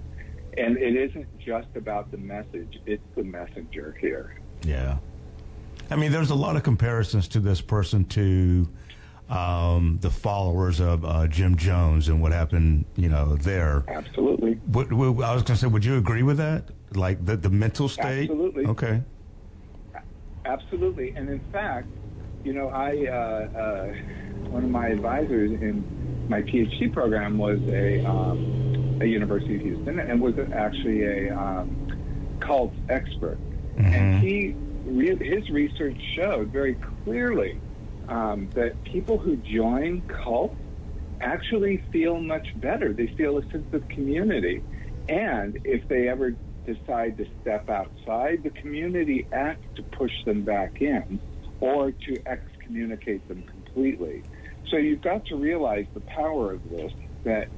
[0.58, 4.40] and it isn't just about the message, it's the messenger here.
[4.62, 4.98] Yeah.
[5.90, 8.68] I mean, there's a lot of comparisons to this person to
[9.30, 13.84] um, the followers of uh, Jim Jones and what happened, you know, there.
[13.88, 14.54] Absolutely.
[14.66, 16.64] What, what- I was going to say, would you agree with that?
[16.94, 18.30] Like the, the mental state?
[18.30, 18.66] Absolutely.
[18.66, 19.02] Okay.
[20.44, 21.12] Absolutely.
[21.16, 21.88] And in fact,
[22.44, 23.86] you know, I, uh, uh,
[24.48, 28.67] one of my advisors in my PhD program was a, um,
[29.00, 31.76] a University of Houston and was actually a um,
[32.40, 33.38] cult expert.
[33.76, 37.60] And he, re- his research showed very clearly
[38.08, 40.56] um, that people who join cults
[41.20, 42.92] actually feel much better.
[42.92, 44.62] They feel a sense of community.
[45.08, 46.34] And if they ever
[46.66, 51.20] decide to step outside the community, acts to push them back in
[51.60, 54.24] or to excommunicate them completely.
[54.70, 56.92] So you've got to realize the power of this,
[57.24, 57.48] that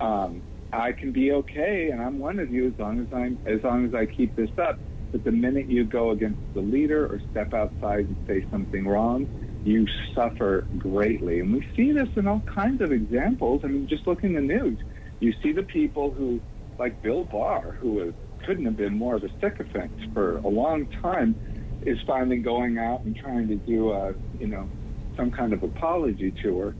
[0.00, 0.42] um,
[0.72, 3.86] I can be okay and I'm one of you as long as I'm as long
[3.86, 4.80] as I keep this up.
[5.12, 9.28] But the minute you go against the leader or step outside and say something wrong,
[9.64, 11.40] you suffer greatly.
[11.40, 13.62] And we see this in all kinds of examples.
[13.64, 14.78] I mean, just look in the news.
[15.18, 16.40] You see the people who,
[16.78, 18.14] like Bill Barr, who
[18.46, 21.36] couldn't have been more of a sycophant for a long time,
[21.82, 24.70] is finally going out and trying to do a, you know,
[25.16, 26.76] some kind of apology tour.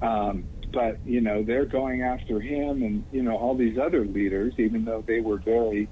[0.00, 4.54] Um, but, you know, they're going after him and, you know, all these other leaders,
[4.58, 5.88] even though they were very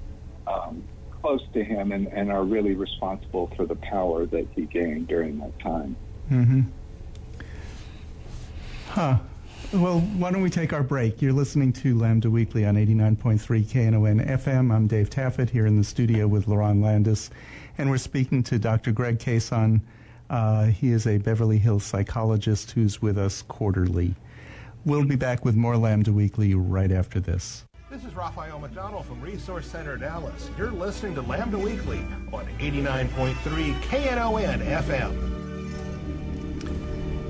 [0.47, 0.85] um,
[1.21, 5.39] close to him and, and are really responsible for the power that he gained during
[5.39, 5.97] that time.
[6.31, 6.63] Mm-hmm.
[8.89, 9.19] Huh.
[9.73, 11.21] Well, why don't we take our break?
[11.21, 14.73] You're listening to Lambda Weekly on 89.3 KNON FM.
[14.73, 17.31] I'm Dave Taffet here in the studio with LaRon Landis,
[17.77, 18.93] and we're speaking to Dr.
[18.93, 19.81] Greg Cason.
[20.31, 24.15] Uh, he is a Beverly Hills psychologist who's with us quarterly.
[24.87, 27.65] We'll be back with more Lambda Weekly right after this.
[27.91, 30.51] This is Rafael McDonnell from Resource Center Dallas.
[30.59, 32.01] You're listening to Lambda Weekly
[32.33, 35.33] on 89.3 KNON FM.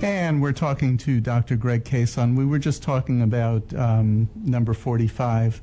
[0.03, 1.55] And we're talking to Dr.
[1.55, 2.37] Greg Cason.
[2.37, 5.63] We were just talking about um, number 45.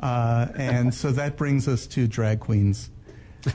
[0.00, 2.90] Uh, and so that brings us to drag queens.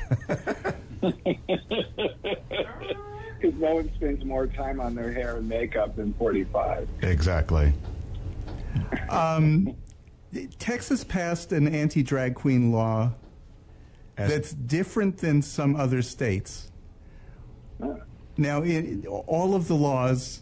[3.39, 6.87] Because no one spends more time on their hair and makeup than 45.
[7.01, 7.73] Exactly.
[9.09, 9.75] Um,
[10.59, 13.13] Texas passed an anti drag queen law
[14.17, 16.71] As- that's different than some other states.
[18.37, 20.41] Now, in, all of the laws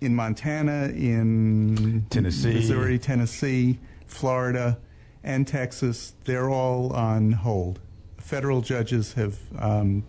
[0.00, 2.54] in Montana, in Tennessee.
[2.54, 4.78] Missouri, Tennessee, Florida,
[5.24, 7.80] and Texas, they're all on hold.
[8.18, 10.04] Federal judges have um,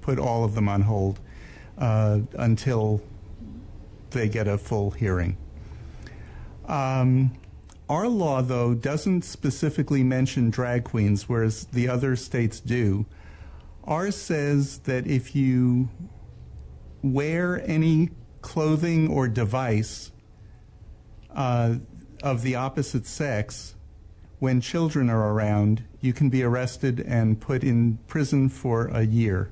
[0.00, 1.20] put all of them on hold
[1.76, 3.02] until
[4.10, 5.36] they get a full hearing.
[6.66, 7.32] Um,
[7.88, 13.06] our law, though, doesn't specifically mention drag queens, whereas the other states do.
[13.84, 15.88] Ours says that if you
[17.02, 18.10] wear any
[18.40, 20.12] clothing or device
[21.34, 21.76] uh,
[22.22, 23.74] of the opposite sex
[24.38, 29.50] when children are around, you can be arrested and put in prison for a year.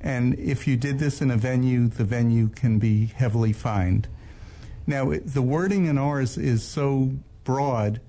[0.00, 4.08] And if you did this in a venue, the venue can be heavily fined.
[4.86, 7.12] Now, it, the wording in ours is so
[7.44, 8.00] broad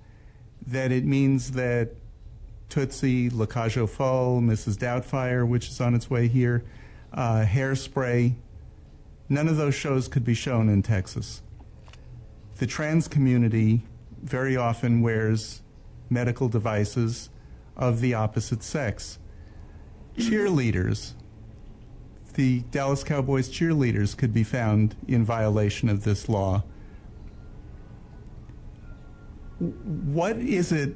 [0.68, 1.92] that it means that
[2.70, 4.78] Tootsie, La Cage aux Folles, Mrs.
[4.78, 6.64] Doubtfire, which is on its way here,
[7.12, 8.36] uh, Hairspray,
[9.28, 11.42] none of those shows could be shown in Texas.
[12.58, 13.84] The trans community
[14.22, 15.62] very often wears
[16.10, 17.30] medical devices
[17.76, 19.18] of the opposite sex.
[20.18, 21.14] Cheerleaders,
[22.40, 26.64] the Dallas Cowboys cheerleaders could be found in violation of this law.
[29.60, 30.96] What is it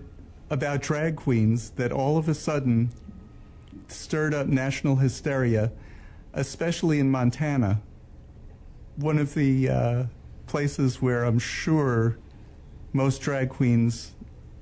[0.50, 2.92] about drag queens that all of a sudden
[3.90, 5.74] stirred up national hysteria,
[6.32, 7.82] especially in Montana,
[8.96, 10.04] one of the uh,
[10.48, 12.18] places where I'm sure
[12.94, 14.14] most drag queens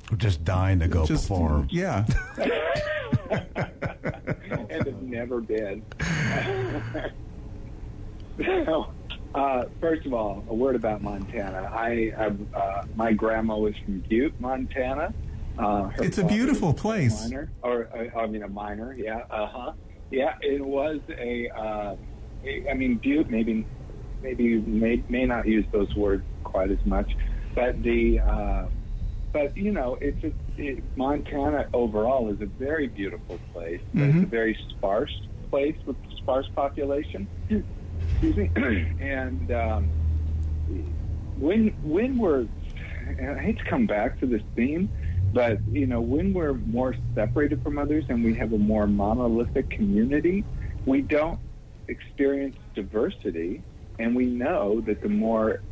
[0.10, 1.68] would just dying to go just perform.
[1.70, 2.08] Yeah.
[5.12, 5.84] never been.
[8.66, 8.92] so,
[9.36, 11.70] uh, first of all, a word about Montana.
[11.72, 15.14] I, I uh, my grandma was from Butte, Montana.
[15.60, 17.22] Uh, It's a beautiful place.
[17.24, 18.94] Miner, or uh, I mean, a miner.
[18.94, 19.24] Yeah.
[19.30, 19.74] Uh huh.
[20.10, 20.36] Yeah.
[20.42, 21.50] It was a.
[21.50, 21.96] Uh,
[22.70, 23.30] I mean, Butte.
[23.30, 23.66] Maybe,
[24.24, 27.12] maybe may may not use those words quite as much,
[27.54, 28.20] but the.
[28.20, 28.66] Uh,
[29.34, 33.82] but you know, it's a, it, Montana overall is a very beautiful place.
[33.94, 34.30] But It's a Mhm.
[34.30, 35.12] very sparse
[35.50, 37.28] place with sparse population.
[37.50, 38.52] Excuse me.
[39.00, 39.92] and um,
[41.36, 42.48] when when we're,
[43.20, 44.92] and I hate to come back to this theme,
[45.34, 49.70] but you know, when we're more separated from others and we have a more monolithic
[49.70, 50.46] community,
[50.86, 51.40] we don't
[51.88, 53.64] experience diversity,
[54.00, 55.64] and we know that the more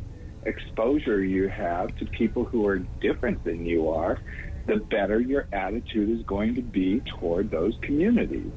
[0.44, 4.18] exposure you have to people who are different than you are,
[4.66, 8.52] the better your attitude is going to be toward those communities.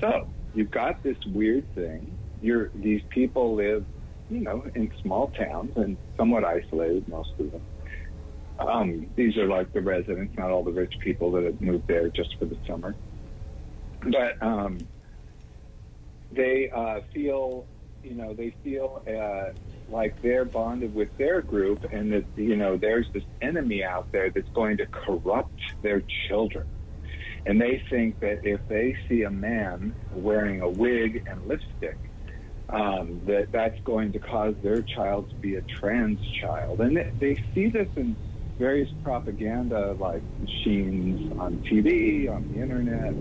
[0.00, 2.16] So you've got this weird thing.
[2.40, 3.84] You're these people live,
[4.28, 7.62] you know, in small towns and somewhat isolated, most of them.
[8.58, 12.08] Um, these are like the residents, not all the rich people that have moved there
[12.08, 12.96] just for the summer.
[14.02, 14.78] But um,
[16.30, 17.66] they uh, feel,
[18.02, 19.52] you know, they feel uh,
[19.90, 24.30] like they're bonded with their group, and that you know, there's this enemy out there
[24.30, 26.66] that's going to corrupt their children.
[27.46, 31.98] And they think that if they see a man wearing a wig and lipstick,
[32.68, 36.80] um, that that's going to cause their child to be a trans child.
[36.80, 38.16] And they, they see this in
[38.58, 43.14] various propaganda like machines on TV, on the internet.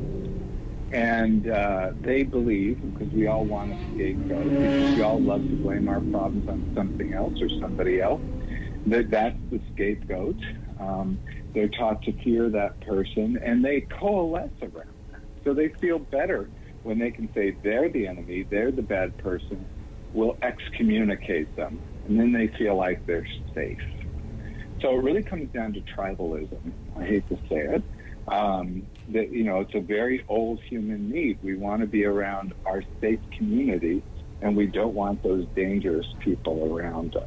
[0.92, 5.56] And uh, they believe, because we all want a scapegoat, because we all love to
[5.58, 8.24] blame our problems on something else or somebody else,
[8.86, 10.38] that that's the scapegoat.
[10.80, 11.20] Um,
[11.54, 15.22] they're taught to fear that person, and they coalesce around that.
[15.44, 16.50] So they feel better
[16.84, 19.68] when they can say they're the enemy, they're the bad person,
[20.14, 23.80] we'll excommunicate them, and then they feel like they're safe.
[24.82, 26.74] So it really comes down to tribalism.
[26.96, 27.84] I hate to say it.
[28.28, 31.40] Um, that you know, it's a very old human need.
[31.42, 34.04] We want to be around our safe community,
[34.42, 37.24] and we don't want those dangerous people around us.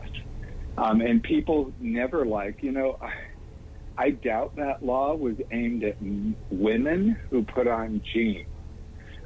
[0.76, 5.96] Um, and people never like, you know, I, I doubt that law was aimed at
[6.50, 8.46] women who put on jeans,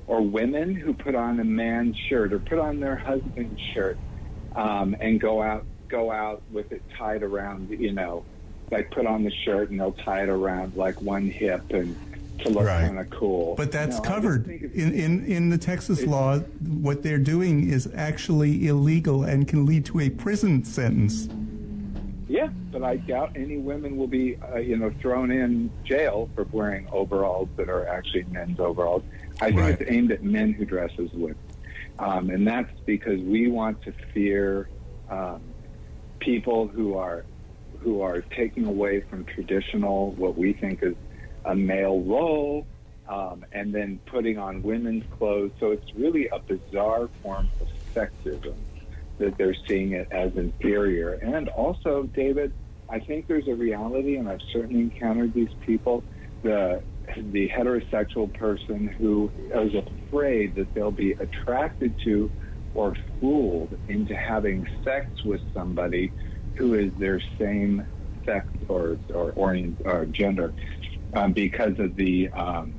[0.07, 3.99] or women who put on a man's shirt, or put on their husband's shirt,
[4.57, 8.25] um, and go out go out with it tied around, you know,
[8.71, 11.97] like put on the shirt and they'll tie it around like one hip and
[12.41, 12.87] to look Right.
[12.87, 13.55] kind of cool.
[13.57, 16.39] But that's No, covered in, in, in the Texas law.
[16.39, 21.29] What they're doing is actually illegal and can lead to a prison sentence.
[22.29, 26.45] Yeah, but I doubt any women will be, uh, you know, thrown in jail for
[26.51, 29.03] wearing overalls that are actually men's overalls.
[29.41, 29.81] I think Right.
[29.81, 31.37] it's aimed at men who dress as women,
[31.99, 34.69] um, and that's because we want to fear
[35.11, 35.43] um,
[36.21, 37.25] people who are
[37.81, 40.95] who are taking away from traditional what we think is
[41.45, 42.67] a male role,
[43.09, 45.53] um, and then putting on women's clothes.
[45.61, 48.57] So it's really a bizarre form of sexism
[49.19, 51.13] that they're seeing it as inferior.
[51.15, 52.53] And also, David,
[52.89, 56.05] I think there's a reality, and I've certainly encountered these people,
[56.43, 56.83] the
[57.17, 62.31] the heterosexual person who is afraid that they'll be attracted to
[62.73, 66.13] or fooled into having sex with somebody
[66.57, 67.87] who is their same
[68.25, 70.55] sex or or, orient, or gender
[71.15, 72.73] um, because of the um,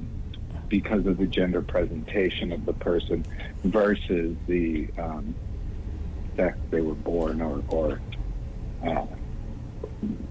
[0.70, 3.26] because of the gender presentation of the person
[3.64, 5.36] versus the um,
[6.36, 8.02] sex they were born or, or
[8.86, 9.06] uh,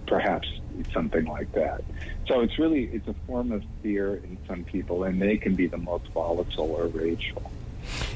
[0.06, 0.48] perhaps
[0.92, 1.82] something like that.
[2.26, 5.66] So it's really it's a form of fear in some people, and they can be
[5.66, 7.50] the most volatile or rageful.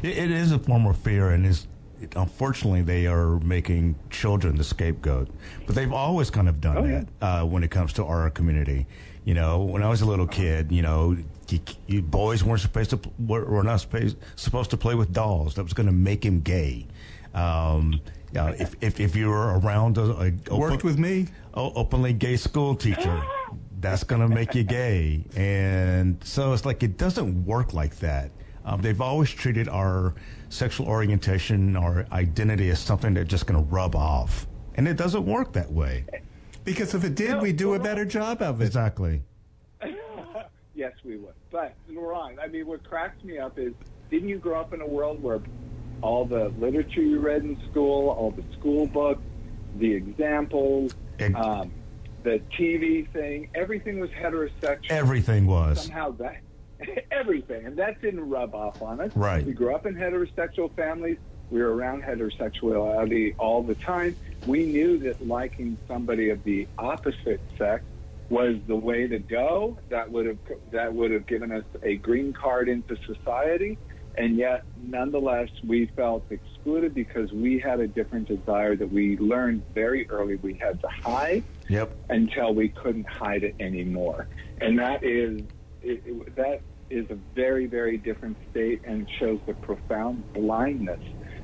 [0.02, 1.68] It, it is a form of fear, and it's
[2.16, 5.28] unfortunately, they are making children the scapegoat.
[5.66, 8.86] But they've always kind of done Oh, that uh, when it comes to our community.
[9.24, 11.16] You know, when I was a little kid, you know,
[11.48, 15.54] you, you boys weren't supposed to were, were not supposed supposed to play with dolls.
[15.56, 16.86] That was going to make him gay.
[17.34, 18.00] Um,
[18.32, 21.26] you know, if, if if you were around a, a open- Worked with me.
[21.54, 23.22] openly gay school teacher,
[23.80, 25.24] that's going to make you gay.
[25.36, 28.30] And so it's like it doesn't work like that.
[28.68, 30.14] Um, they've always treated our
[30.50, 34.46] sexual orientation, our identity, as something that's just going to rub off.
[34.74, 36.04] And it doesn't work that way.
[36.64, 38.66] Because if it did, we'd do a better job of it.
[38.66, 39.22] Exactly.
[40.74, 41.34] Yes, we would.
[41.50, 43.72] But LaRon, I mean, what cracks me up is,
[44.12, 45.40] didn't you grow up in a world where
[46.02, 49.20] all the literature you read in school, all the school books,
[49.78, 51.72] the examples, Ex- um,
[52.22, 54.88] the TV thing, everything was heterosexual.
[54.88, 55.82] Everything was.
[55.82, 56.42] Somehow that
[57.10, 59.10] everything, and that didn't rub off on us.
[59.14, 59.44] Right.
[59.44, 61.18] We grew up in heterosexual families.
[61.50, 64.16] We were around heterosexuality all the time.
[64.44, 67.84] We knew that liking somebody of the opposite sex
[68.28, 69.78] was the way to go.
[69.88, 70.38] That would have
[70.72, 73.78] that would have given us a green card into society.
[74.16, 79.62] And yet, nonetheless, we felt excluded because we had a different desire that we learned
[79.74, 81.92] very early we had to hide Yep.
[82.08, 84.26] until we couldn't hide it anymore.
[84.60, 85.44] And that is
[85.82, 91.00] it, it, that is a very very different state and shows the profound blindness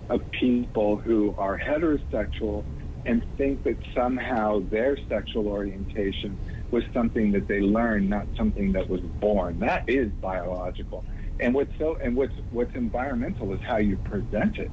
[0.08, 2.64] of people who are heterosexual
[3.06, 6.38] and think that somehow their sexual orientation
[6.70, 9.58] was something that they learned, not something that was born.
[9.58, 11.04] That is biological.
[11.40, 14.72] And what's so and what's what's environmental is how you present it.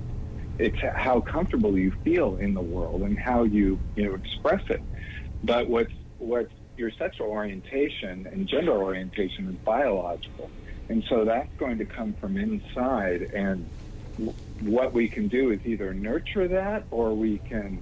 [0.57, 4.83] It's how comfortable you feel in the world and how you you know express it.
[5.43, 10.49] But what's what's your sexual orientation and gender orientation is biological,
[10.89, 13.21] and so that's going to come from inside.
[13.33, 13.69] And
[14.17, 17.81] w- what we can do is either nurture that, or we can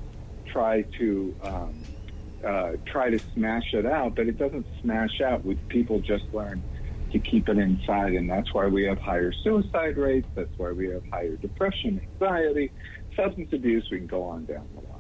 [0.52, 1.86] try to um,
[2.46, 4.16] uh, try to smash it out.
[4.16, 5.44] But it doesn't smash out.
[5.70, 6.64] People just learn
[7.12, 10.28] to keep it inside, and that's why we have higher suicide rates.
[10.36, 12.72] That's why we have higher depression, anxiety,
[13.16, 13.88] substance abuse.
[13.92, 14.99] We can go on down the line.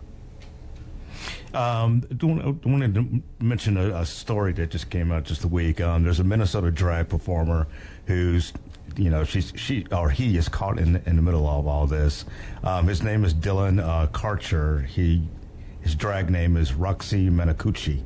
[1.53, 5.81] Um, I wanted to mention a, a story that just came out just a week.
[5.81, 7.67] Um, there's a Minnesota drag performer
[8.05, 8.53] who's,
[8.95, 12.25] you know, she's she or he is caught in in the middle of all this.
[12.63, 14.85] Um, his name is Dylan uh, Karcher.
[14.85, 15.27] He
[15.81, 18.03] his drag name is Roxy Menacucci,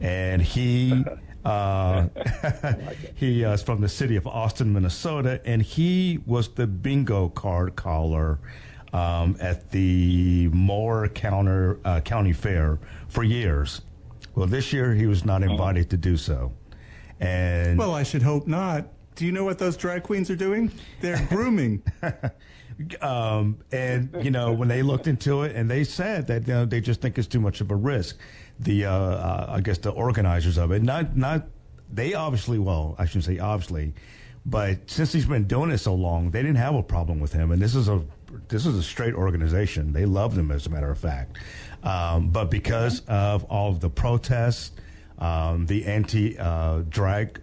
[0.00, 1.04] and he.
[1.44, 2.08] Uh,
[3.14, 7.74] he uh, is from the city of Austin, Minnesota, and he was the bingo card
[7.74, 8.38] caller
[8.92, 12.78] um, at the Mower Counter, uh, County Fair
[13.08, 13.82] for years.
[14.34, 16.52] Well, this year he was not invited to do so.
[17.20, 18.86] And Well, I should hope not.
[19.16, 20.70] Do you know what those drag queens are doing?
[21.00, 21.82] They're grooming.
[23.00, 26.64] um, and you know when they looked into it, and they said that you know,
[26.64, 28.16] they just think it's too much of a risk.
[28.60, 31.46] The uh, uh, I guess the organizers of it, not not
[31.92, 33.94] they obviously well, I shouldn't say obviously,
[34.46, 37.50] but since he's been doing it so long, they didn't have a problem with him,
[37.50, 38.04] and this is a
[38.48, 39.92] this is a straight organization.
[39.92, 41.38] They love him, as a matter of fact.
[41.82, 44.72] Um, but because of all of the protests,
[45.18, 47.40] um, the anti uh, drag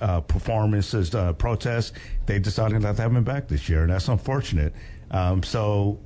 [0.00, 1.92] uh, performances, uh, protests,
[2.26, 4.74] they decided not to have him back this year, and that's unfortunate.
[5.10, 6.00] Um, so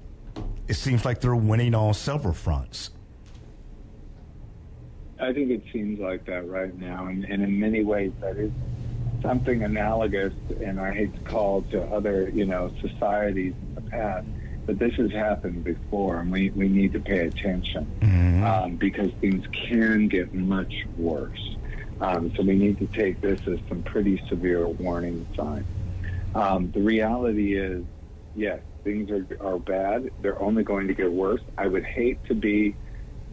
[0.68, 2.91] it seems like they're winning on several fronts.
[5.18, 8.53] I think it seems like that right now, and, and in many ways that is
[9.26, 14.26] something analogous, and I hate to call to other, you know, societies in the past,
[14.66, 17.90] but this has happened before, and we, we need to pay attention
[18.44, 21.56] um, because things can get much worse.
[22.00, 25.66] Um, so we need to take this as some pretty severe warning signs.
[26.34, 27.84] Um, the reality is,
[28.34, 30.10] yes, things are, are bad.
[30.20, 31.40] They're only going to get worse.
[31.56, 32.76] I would hate to be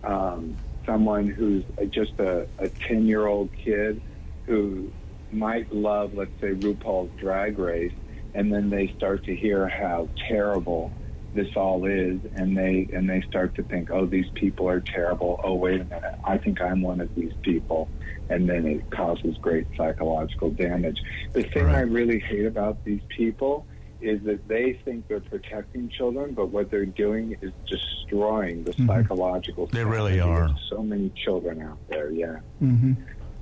[0.03, 2.47] um, someone who's just a
[2.87, 4.01] 10 year old kid
[4.45, 4.91] who
[5.33, 7.93] might love, let's say, RuPaul's Drag Race,
[8.33, 10.93] and then they start to hear how terrible
[11.33, 15.39] this all is, and they and they start to think, oh, these people are terrible.
[15.43, 17.89] Oh, wait a minute, I think I'm one of these people,
[18.29, 20.99] and then it causes great psychological damage.
[21.33, 21.77] The thing Right.
[21.77, 23.65] I really hate about these people
[23.99, 29.67] is that they think they're protecting children, but what they're doing is destroying the psychological.
[29.67, 30.49] They really are.
[30.69, 32.39] So many children out there, yeah.
[32.59, 32.93] hmm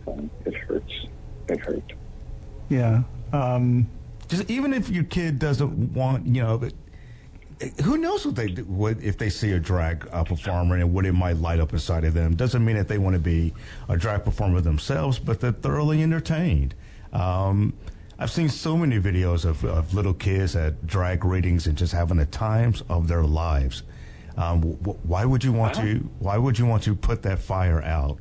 [0.05, 0.91] So it hurts.
[1.51, 1.93] It hurts.
[2.69, 3.03] Yeah.
[3.33, 3.87] Um,
[4.27, 6.73] Just even if your kid doesn't want, you know, but
[7.83, 11.05] who knows what they do, what if they see a drag uh, performer and what
[11.05, 12.35] it might light up inside of them.
[12.35, 13.53] Doesn't mean that they want to be
[13.89, 16.73] a drag performer themselves, but they're thoroughly entertained.
[17.13, 17.73] Um,
[18.17, 22.17] I've seen so many videos of, of little kids at drag readings and just having
[22.17, 23.83] the times of their lives.
[24.37, 26.09] Um, wh- why would you want to?
[26.19, 28.17] Why would you want to put that fire out?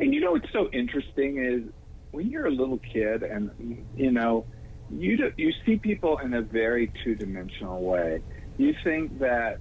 [0.00, 1.62] And you know what's so interesting is
[2.10, 4.46] when you're a little kid, and you know,
[4.90, 8.22] you do, you see people in a very two dimensional way.
[8.56, 9.58] You think that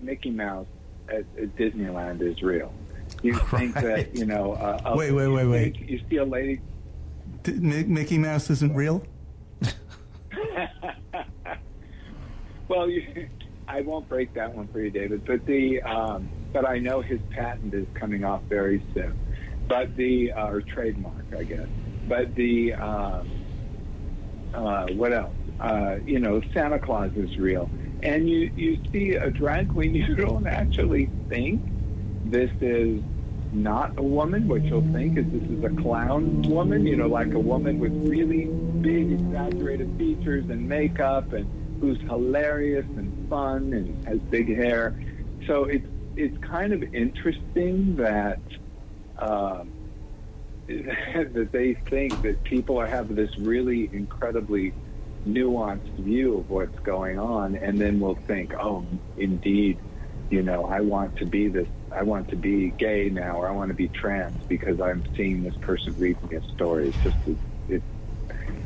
[0.00, 0.66] Mickey Mouse
[1.08, 2.72] at, at Disneyland is real.
[3.22, 3.84] You think Right.
[3.84, 4.52] that you know.
[4.54, 5.76] Uh, a- Wait, wait, wait, you wait.
[5.76, 6.60] think- You see a lady.
[7.42, 7.52] D-
[7.84, 9.04] Mickey Mouse isn't real?
[12.68, 13.28] Well, you,
[13.66, 15.24] I won't break that one for you, David.
[15.26, 19.18] But the um, but I know his patent is coming off very soon.
[19.70, 21.68] But the uh, or trademark, I guess.
[22.08, 23.40] But the um,
[24.52, 25.36] uh, what else?
[25.60, 27.70] Uh, you know, Santa Claus is real,
[28.02, 31.62] and you you see a drag queen, you don't actually think
[32.24, 33.00] this is
[33.52, 34.48] not a woman.
[34.48, 37.92] What you'll think is this is a clown woman, you know, like a woman with
[38.04, 38.46] really
[38.80, 45.00] big exaggerated features and makeup, and who's hilarious and fun and has big hair.
[45.46, 48.40] So it's it's kind of interesting that.
[49.20, 49.70] Um,
[50.70, 54.72] that they think that people have this really incredibly
[55.26, 59.78] nuanced view of what's going on, and then will think, "Oh, indeed,
[60.30, 61.66] you know, I want to be this.
[61.90, 65.42] I want to be gay now, or I want to be trans because I'm seeing
[65.42, 67.36] this person read me a story." It's just, it,
[67.68, 67.82] it,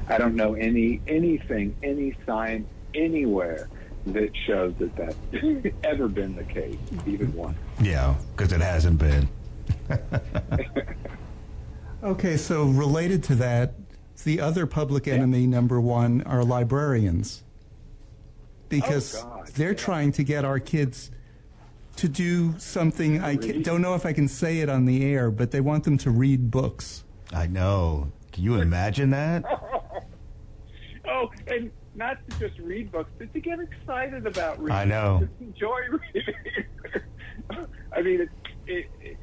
[0.08, 3.68] I don't know any anything, any sign anywhere
[4.06, 6.76] that shows that that's ever been the case,
[7.06, 7.56] even once.
[7.80, 9.28] Yeah, because it hasn't been.
[12.02, 13.72] Okay, so related to that,
[14.24, 17.42] the other public enemy number one are librarians.
[18.68, 19.74] Because Oh, God, they're yeah.
[19.76, 21.10] trying to get our kids
[21.96, 23.22] to do something.
[23.22, 25.84] I ca- don't know if I can say it on the air, but they want
[25.84, 27.04] them to read books.
[27.32, 28.12] I know.
[28.32, 29.44] Can you imagine that?
[31.06, 34.74] Oh, and not to just read books, but to get excited about reading.
[34.74, 35.20] I know.
[35.20, 35.80] Just enjoy
[36.14, 36.34] reading.
[37.92, 38.28] I mean, it,
[38.66, 39.16] it, it,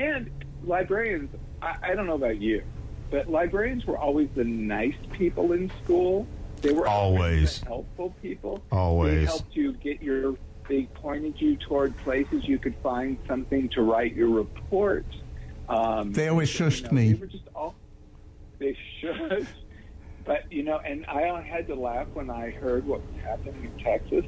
[0.00, 0.30] and
[0.62, 1.30] librarians.
[1.62, 2.62] I, I don't know about you,
[3.10, 6.26] but librarians were always the nice people in school.
[6.62, 7.60] They were Always.
[7.60, 8.62] the helpful people.
[8.70, 9.20] Always.
[9.20, 10.34] They helped you get your.
[10.68, 15.06] They pointed you toward places you could find something to write your report.
[15.68, 17.12] Um, They always you shushed know, me.
[17.12, 17.74] They were just all.
[18.58, 19.46] They shushed.
[20.26, 23.74] But you know, and I had to laugh when I heard what was happening in
[23.82, 24.24] Texas.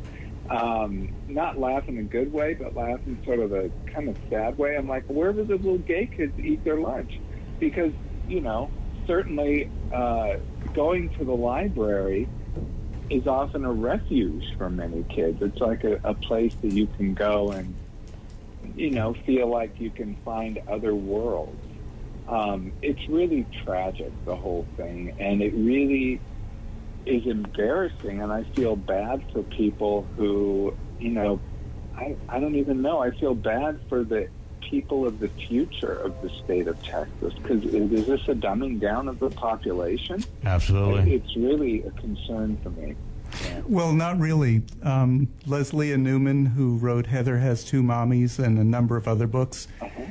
[0.53, 4.17] Um, not laugh in a good way, but laugh in sort of a kind of
[4.29, 4.77] sad way.
[4.77, 7.19] I'm like, where do the little gay kids eat their lunch?
[7.59, 7.93] Because
[8.29, 8.71] you know,
[9.07, 10.35] certainly uh,
[10.75, 12.29] going to the library
[13.11, 15.43] is often a refuge for many kids.
[15.43, 17.75] It's like a, a place that you can go and
[18.77, 21.67] you know feel like you can find other worlds
[22.29, 26.21] um, it's really tragic the whole thing and it really
[27.07, 31.41] is embarrassing and i feel bad for people who you know
[31.97, 34.29] i, I don't even know i feel bad for the
[34.61, 39.09] people of the future of the state of texas because is this a dumbing down
[39.09, 41.15] of the population Absolutely.
[41.15, 42.95] it's really a concern for me
[43.45, 43.63] yeah.
[43.67, 44.63] Well, not really.
[44.83, 49.69] Um, Lesléa Newman, who wrote Heather Has Two Mommies and a number of other books,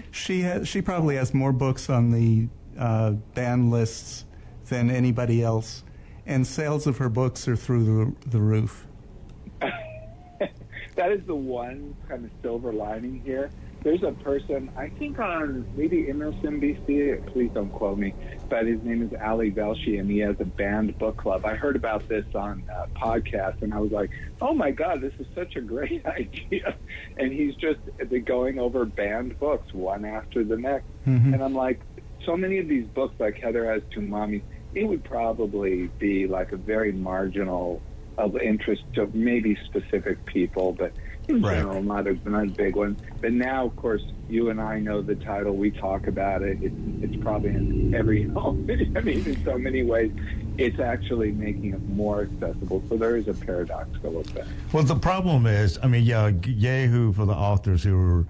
[0.09, 4.25] she has, she probably has more books on the uh, ban lists
[4.69, 5.83] than anybody else,
[6.25, 8.87] and sales of her books are through the, the roof.
[9.59, 13.51] that is the one kind of silver lining here.
[13.83, 18.13] There's a person, I think on maybe MSNBC, please don't quote me,
[18.47, 21.45] but his name is Ali Velshi, and he has a banned book club.
[21.45, 25.13] I heard about this on a podcast, and I was like, oh my God, this
[25.17, 26.75] is such a great idea.
[27.17, 30.85] And he's just uh, going over banned books one after the next.
[31.07, 31.33] Mm-hmm.
[31.33, 31.81] And I'm like,
[32.23, 34.43] so many of these books, like Heather Has Two Mommies,
[34.73, 37.81] it would probably be like a very marginal
[38.17, 40.93] of interest to maybe specific people, but
[41.27, 41.55] in Right.
[41.55, 42.97] general, not a, not a big one.
[43.21, 45.55] But now, of course, you and I know the title.
[45.55, 46.59] We talk about it.
[46.61, 48.55] It's, it's probably in every home.
[48.95, 50.11] I mean, in so many ways,
[50.57, 52.83] it's actually making it more accessible.
[52.89, 54.47] So there is a paradoxical effect.
[54.73, 58.27] Well, the problem is, I mean, yeah, yahoo for the authors who are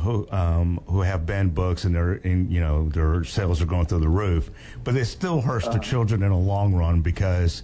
[0.00, 3.86] who um, who have banned books and their in you know their sales are going
[3.86, 4.50] through the roof,
[4.84, 7.62] but it still hurts the children in the long run because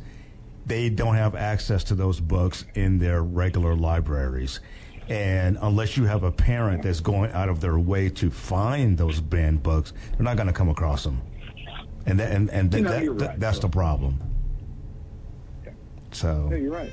[0.66, 4.61] they don't have access to those books in their regular libraries.
[5.09, 9.22] And unless you have a parent that's going out of their way to find those
[9.22, 11.22] banned books, they're not going to come across them.
[12.05, 13.41] And that, and, and know, that, right.
[13.41, 14.20] that's the problem.
[15.64, 15.70] Yeah.
[16.12, 16.93] So Yeah, you're right.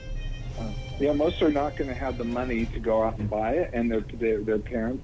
[0.58, 3.56] Uh, yeah, most are not going to have the money to go out and buy
[3.56, 5.04] it, and their their, their parents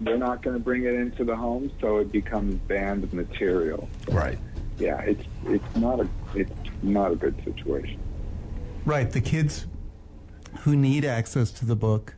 [0.00, 3.88] they're not going to bring it into the home, so it becomes banned material.
[4.08, 4.38] right.
[4.78, 8.00] yeah, it's it's not a it's not a good situation.
[8.86, 9.10] Right.
[9.10, 9.66] The kids
[10.60, 12.14] who need access to the book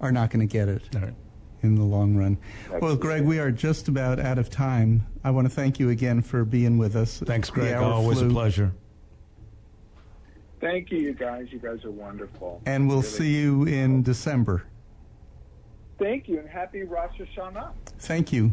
[0.00, 1.14] are not going to get it All right.
[1.62, 2.38] in the long run.
[2.70, 5.06] That's well, Greg, we are just about out of time.
[5.24, 7.18] I want to thank you again for being with us.
[7.18, 7.74] Thanks, Greg.
[7.74, 8.28] Always flew.
[8.28, 8.72] a pleasure.
[10.60, 11.48] Thank you, you guys.
[11.50, 12.62] You guys are wonderful.
[12.64, 13.08] And we'll Really.
[13.10, 14.62] see you in December.
[15.98, 17.72] Thank you, and happy Rosh Hashanah.
[17.98, 18.52] Thank you.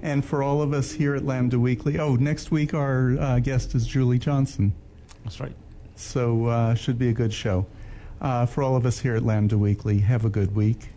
[0.00, 3.74] And for all of us here at Lambda Weekly, oh, next week our uh, guest
[3.74, 4.74] is Julie Johnson.
[5.22, 5.54] That's right.
[5.94, 7.66] So uh, should be a good show.
[8.20, 10.88] Uh, for all of us here at Lambda Weekly, have a good week.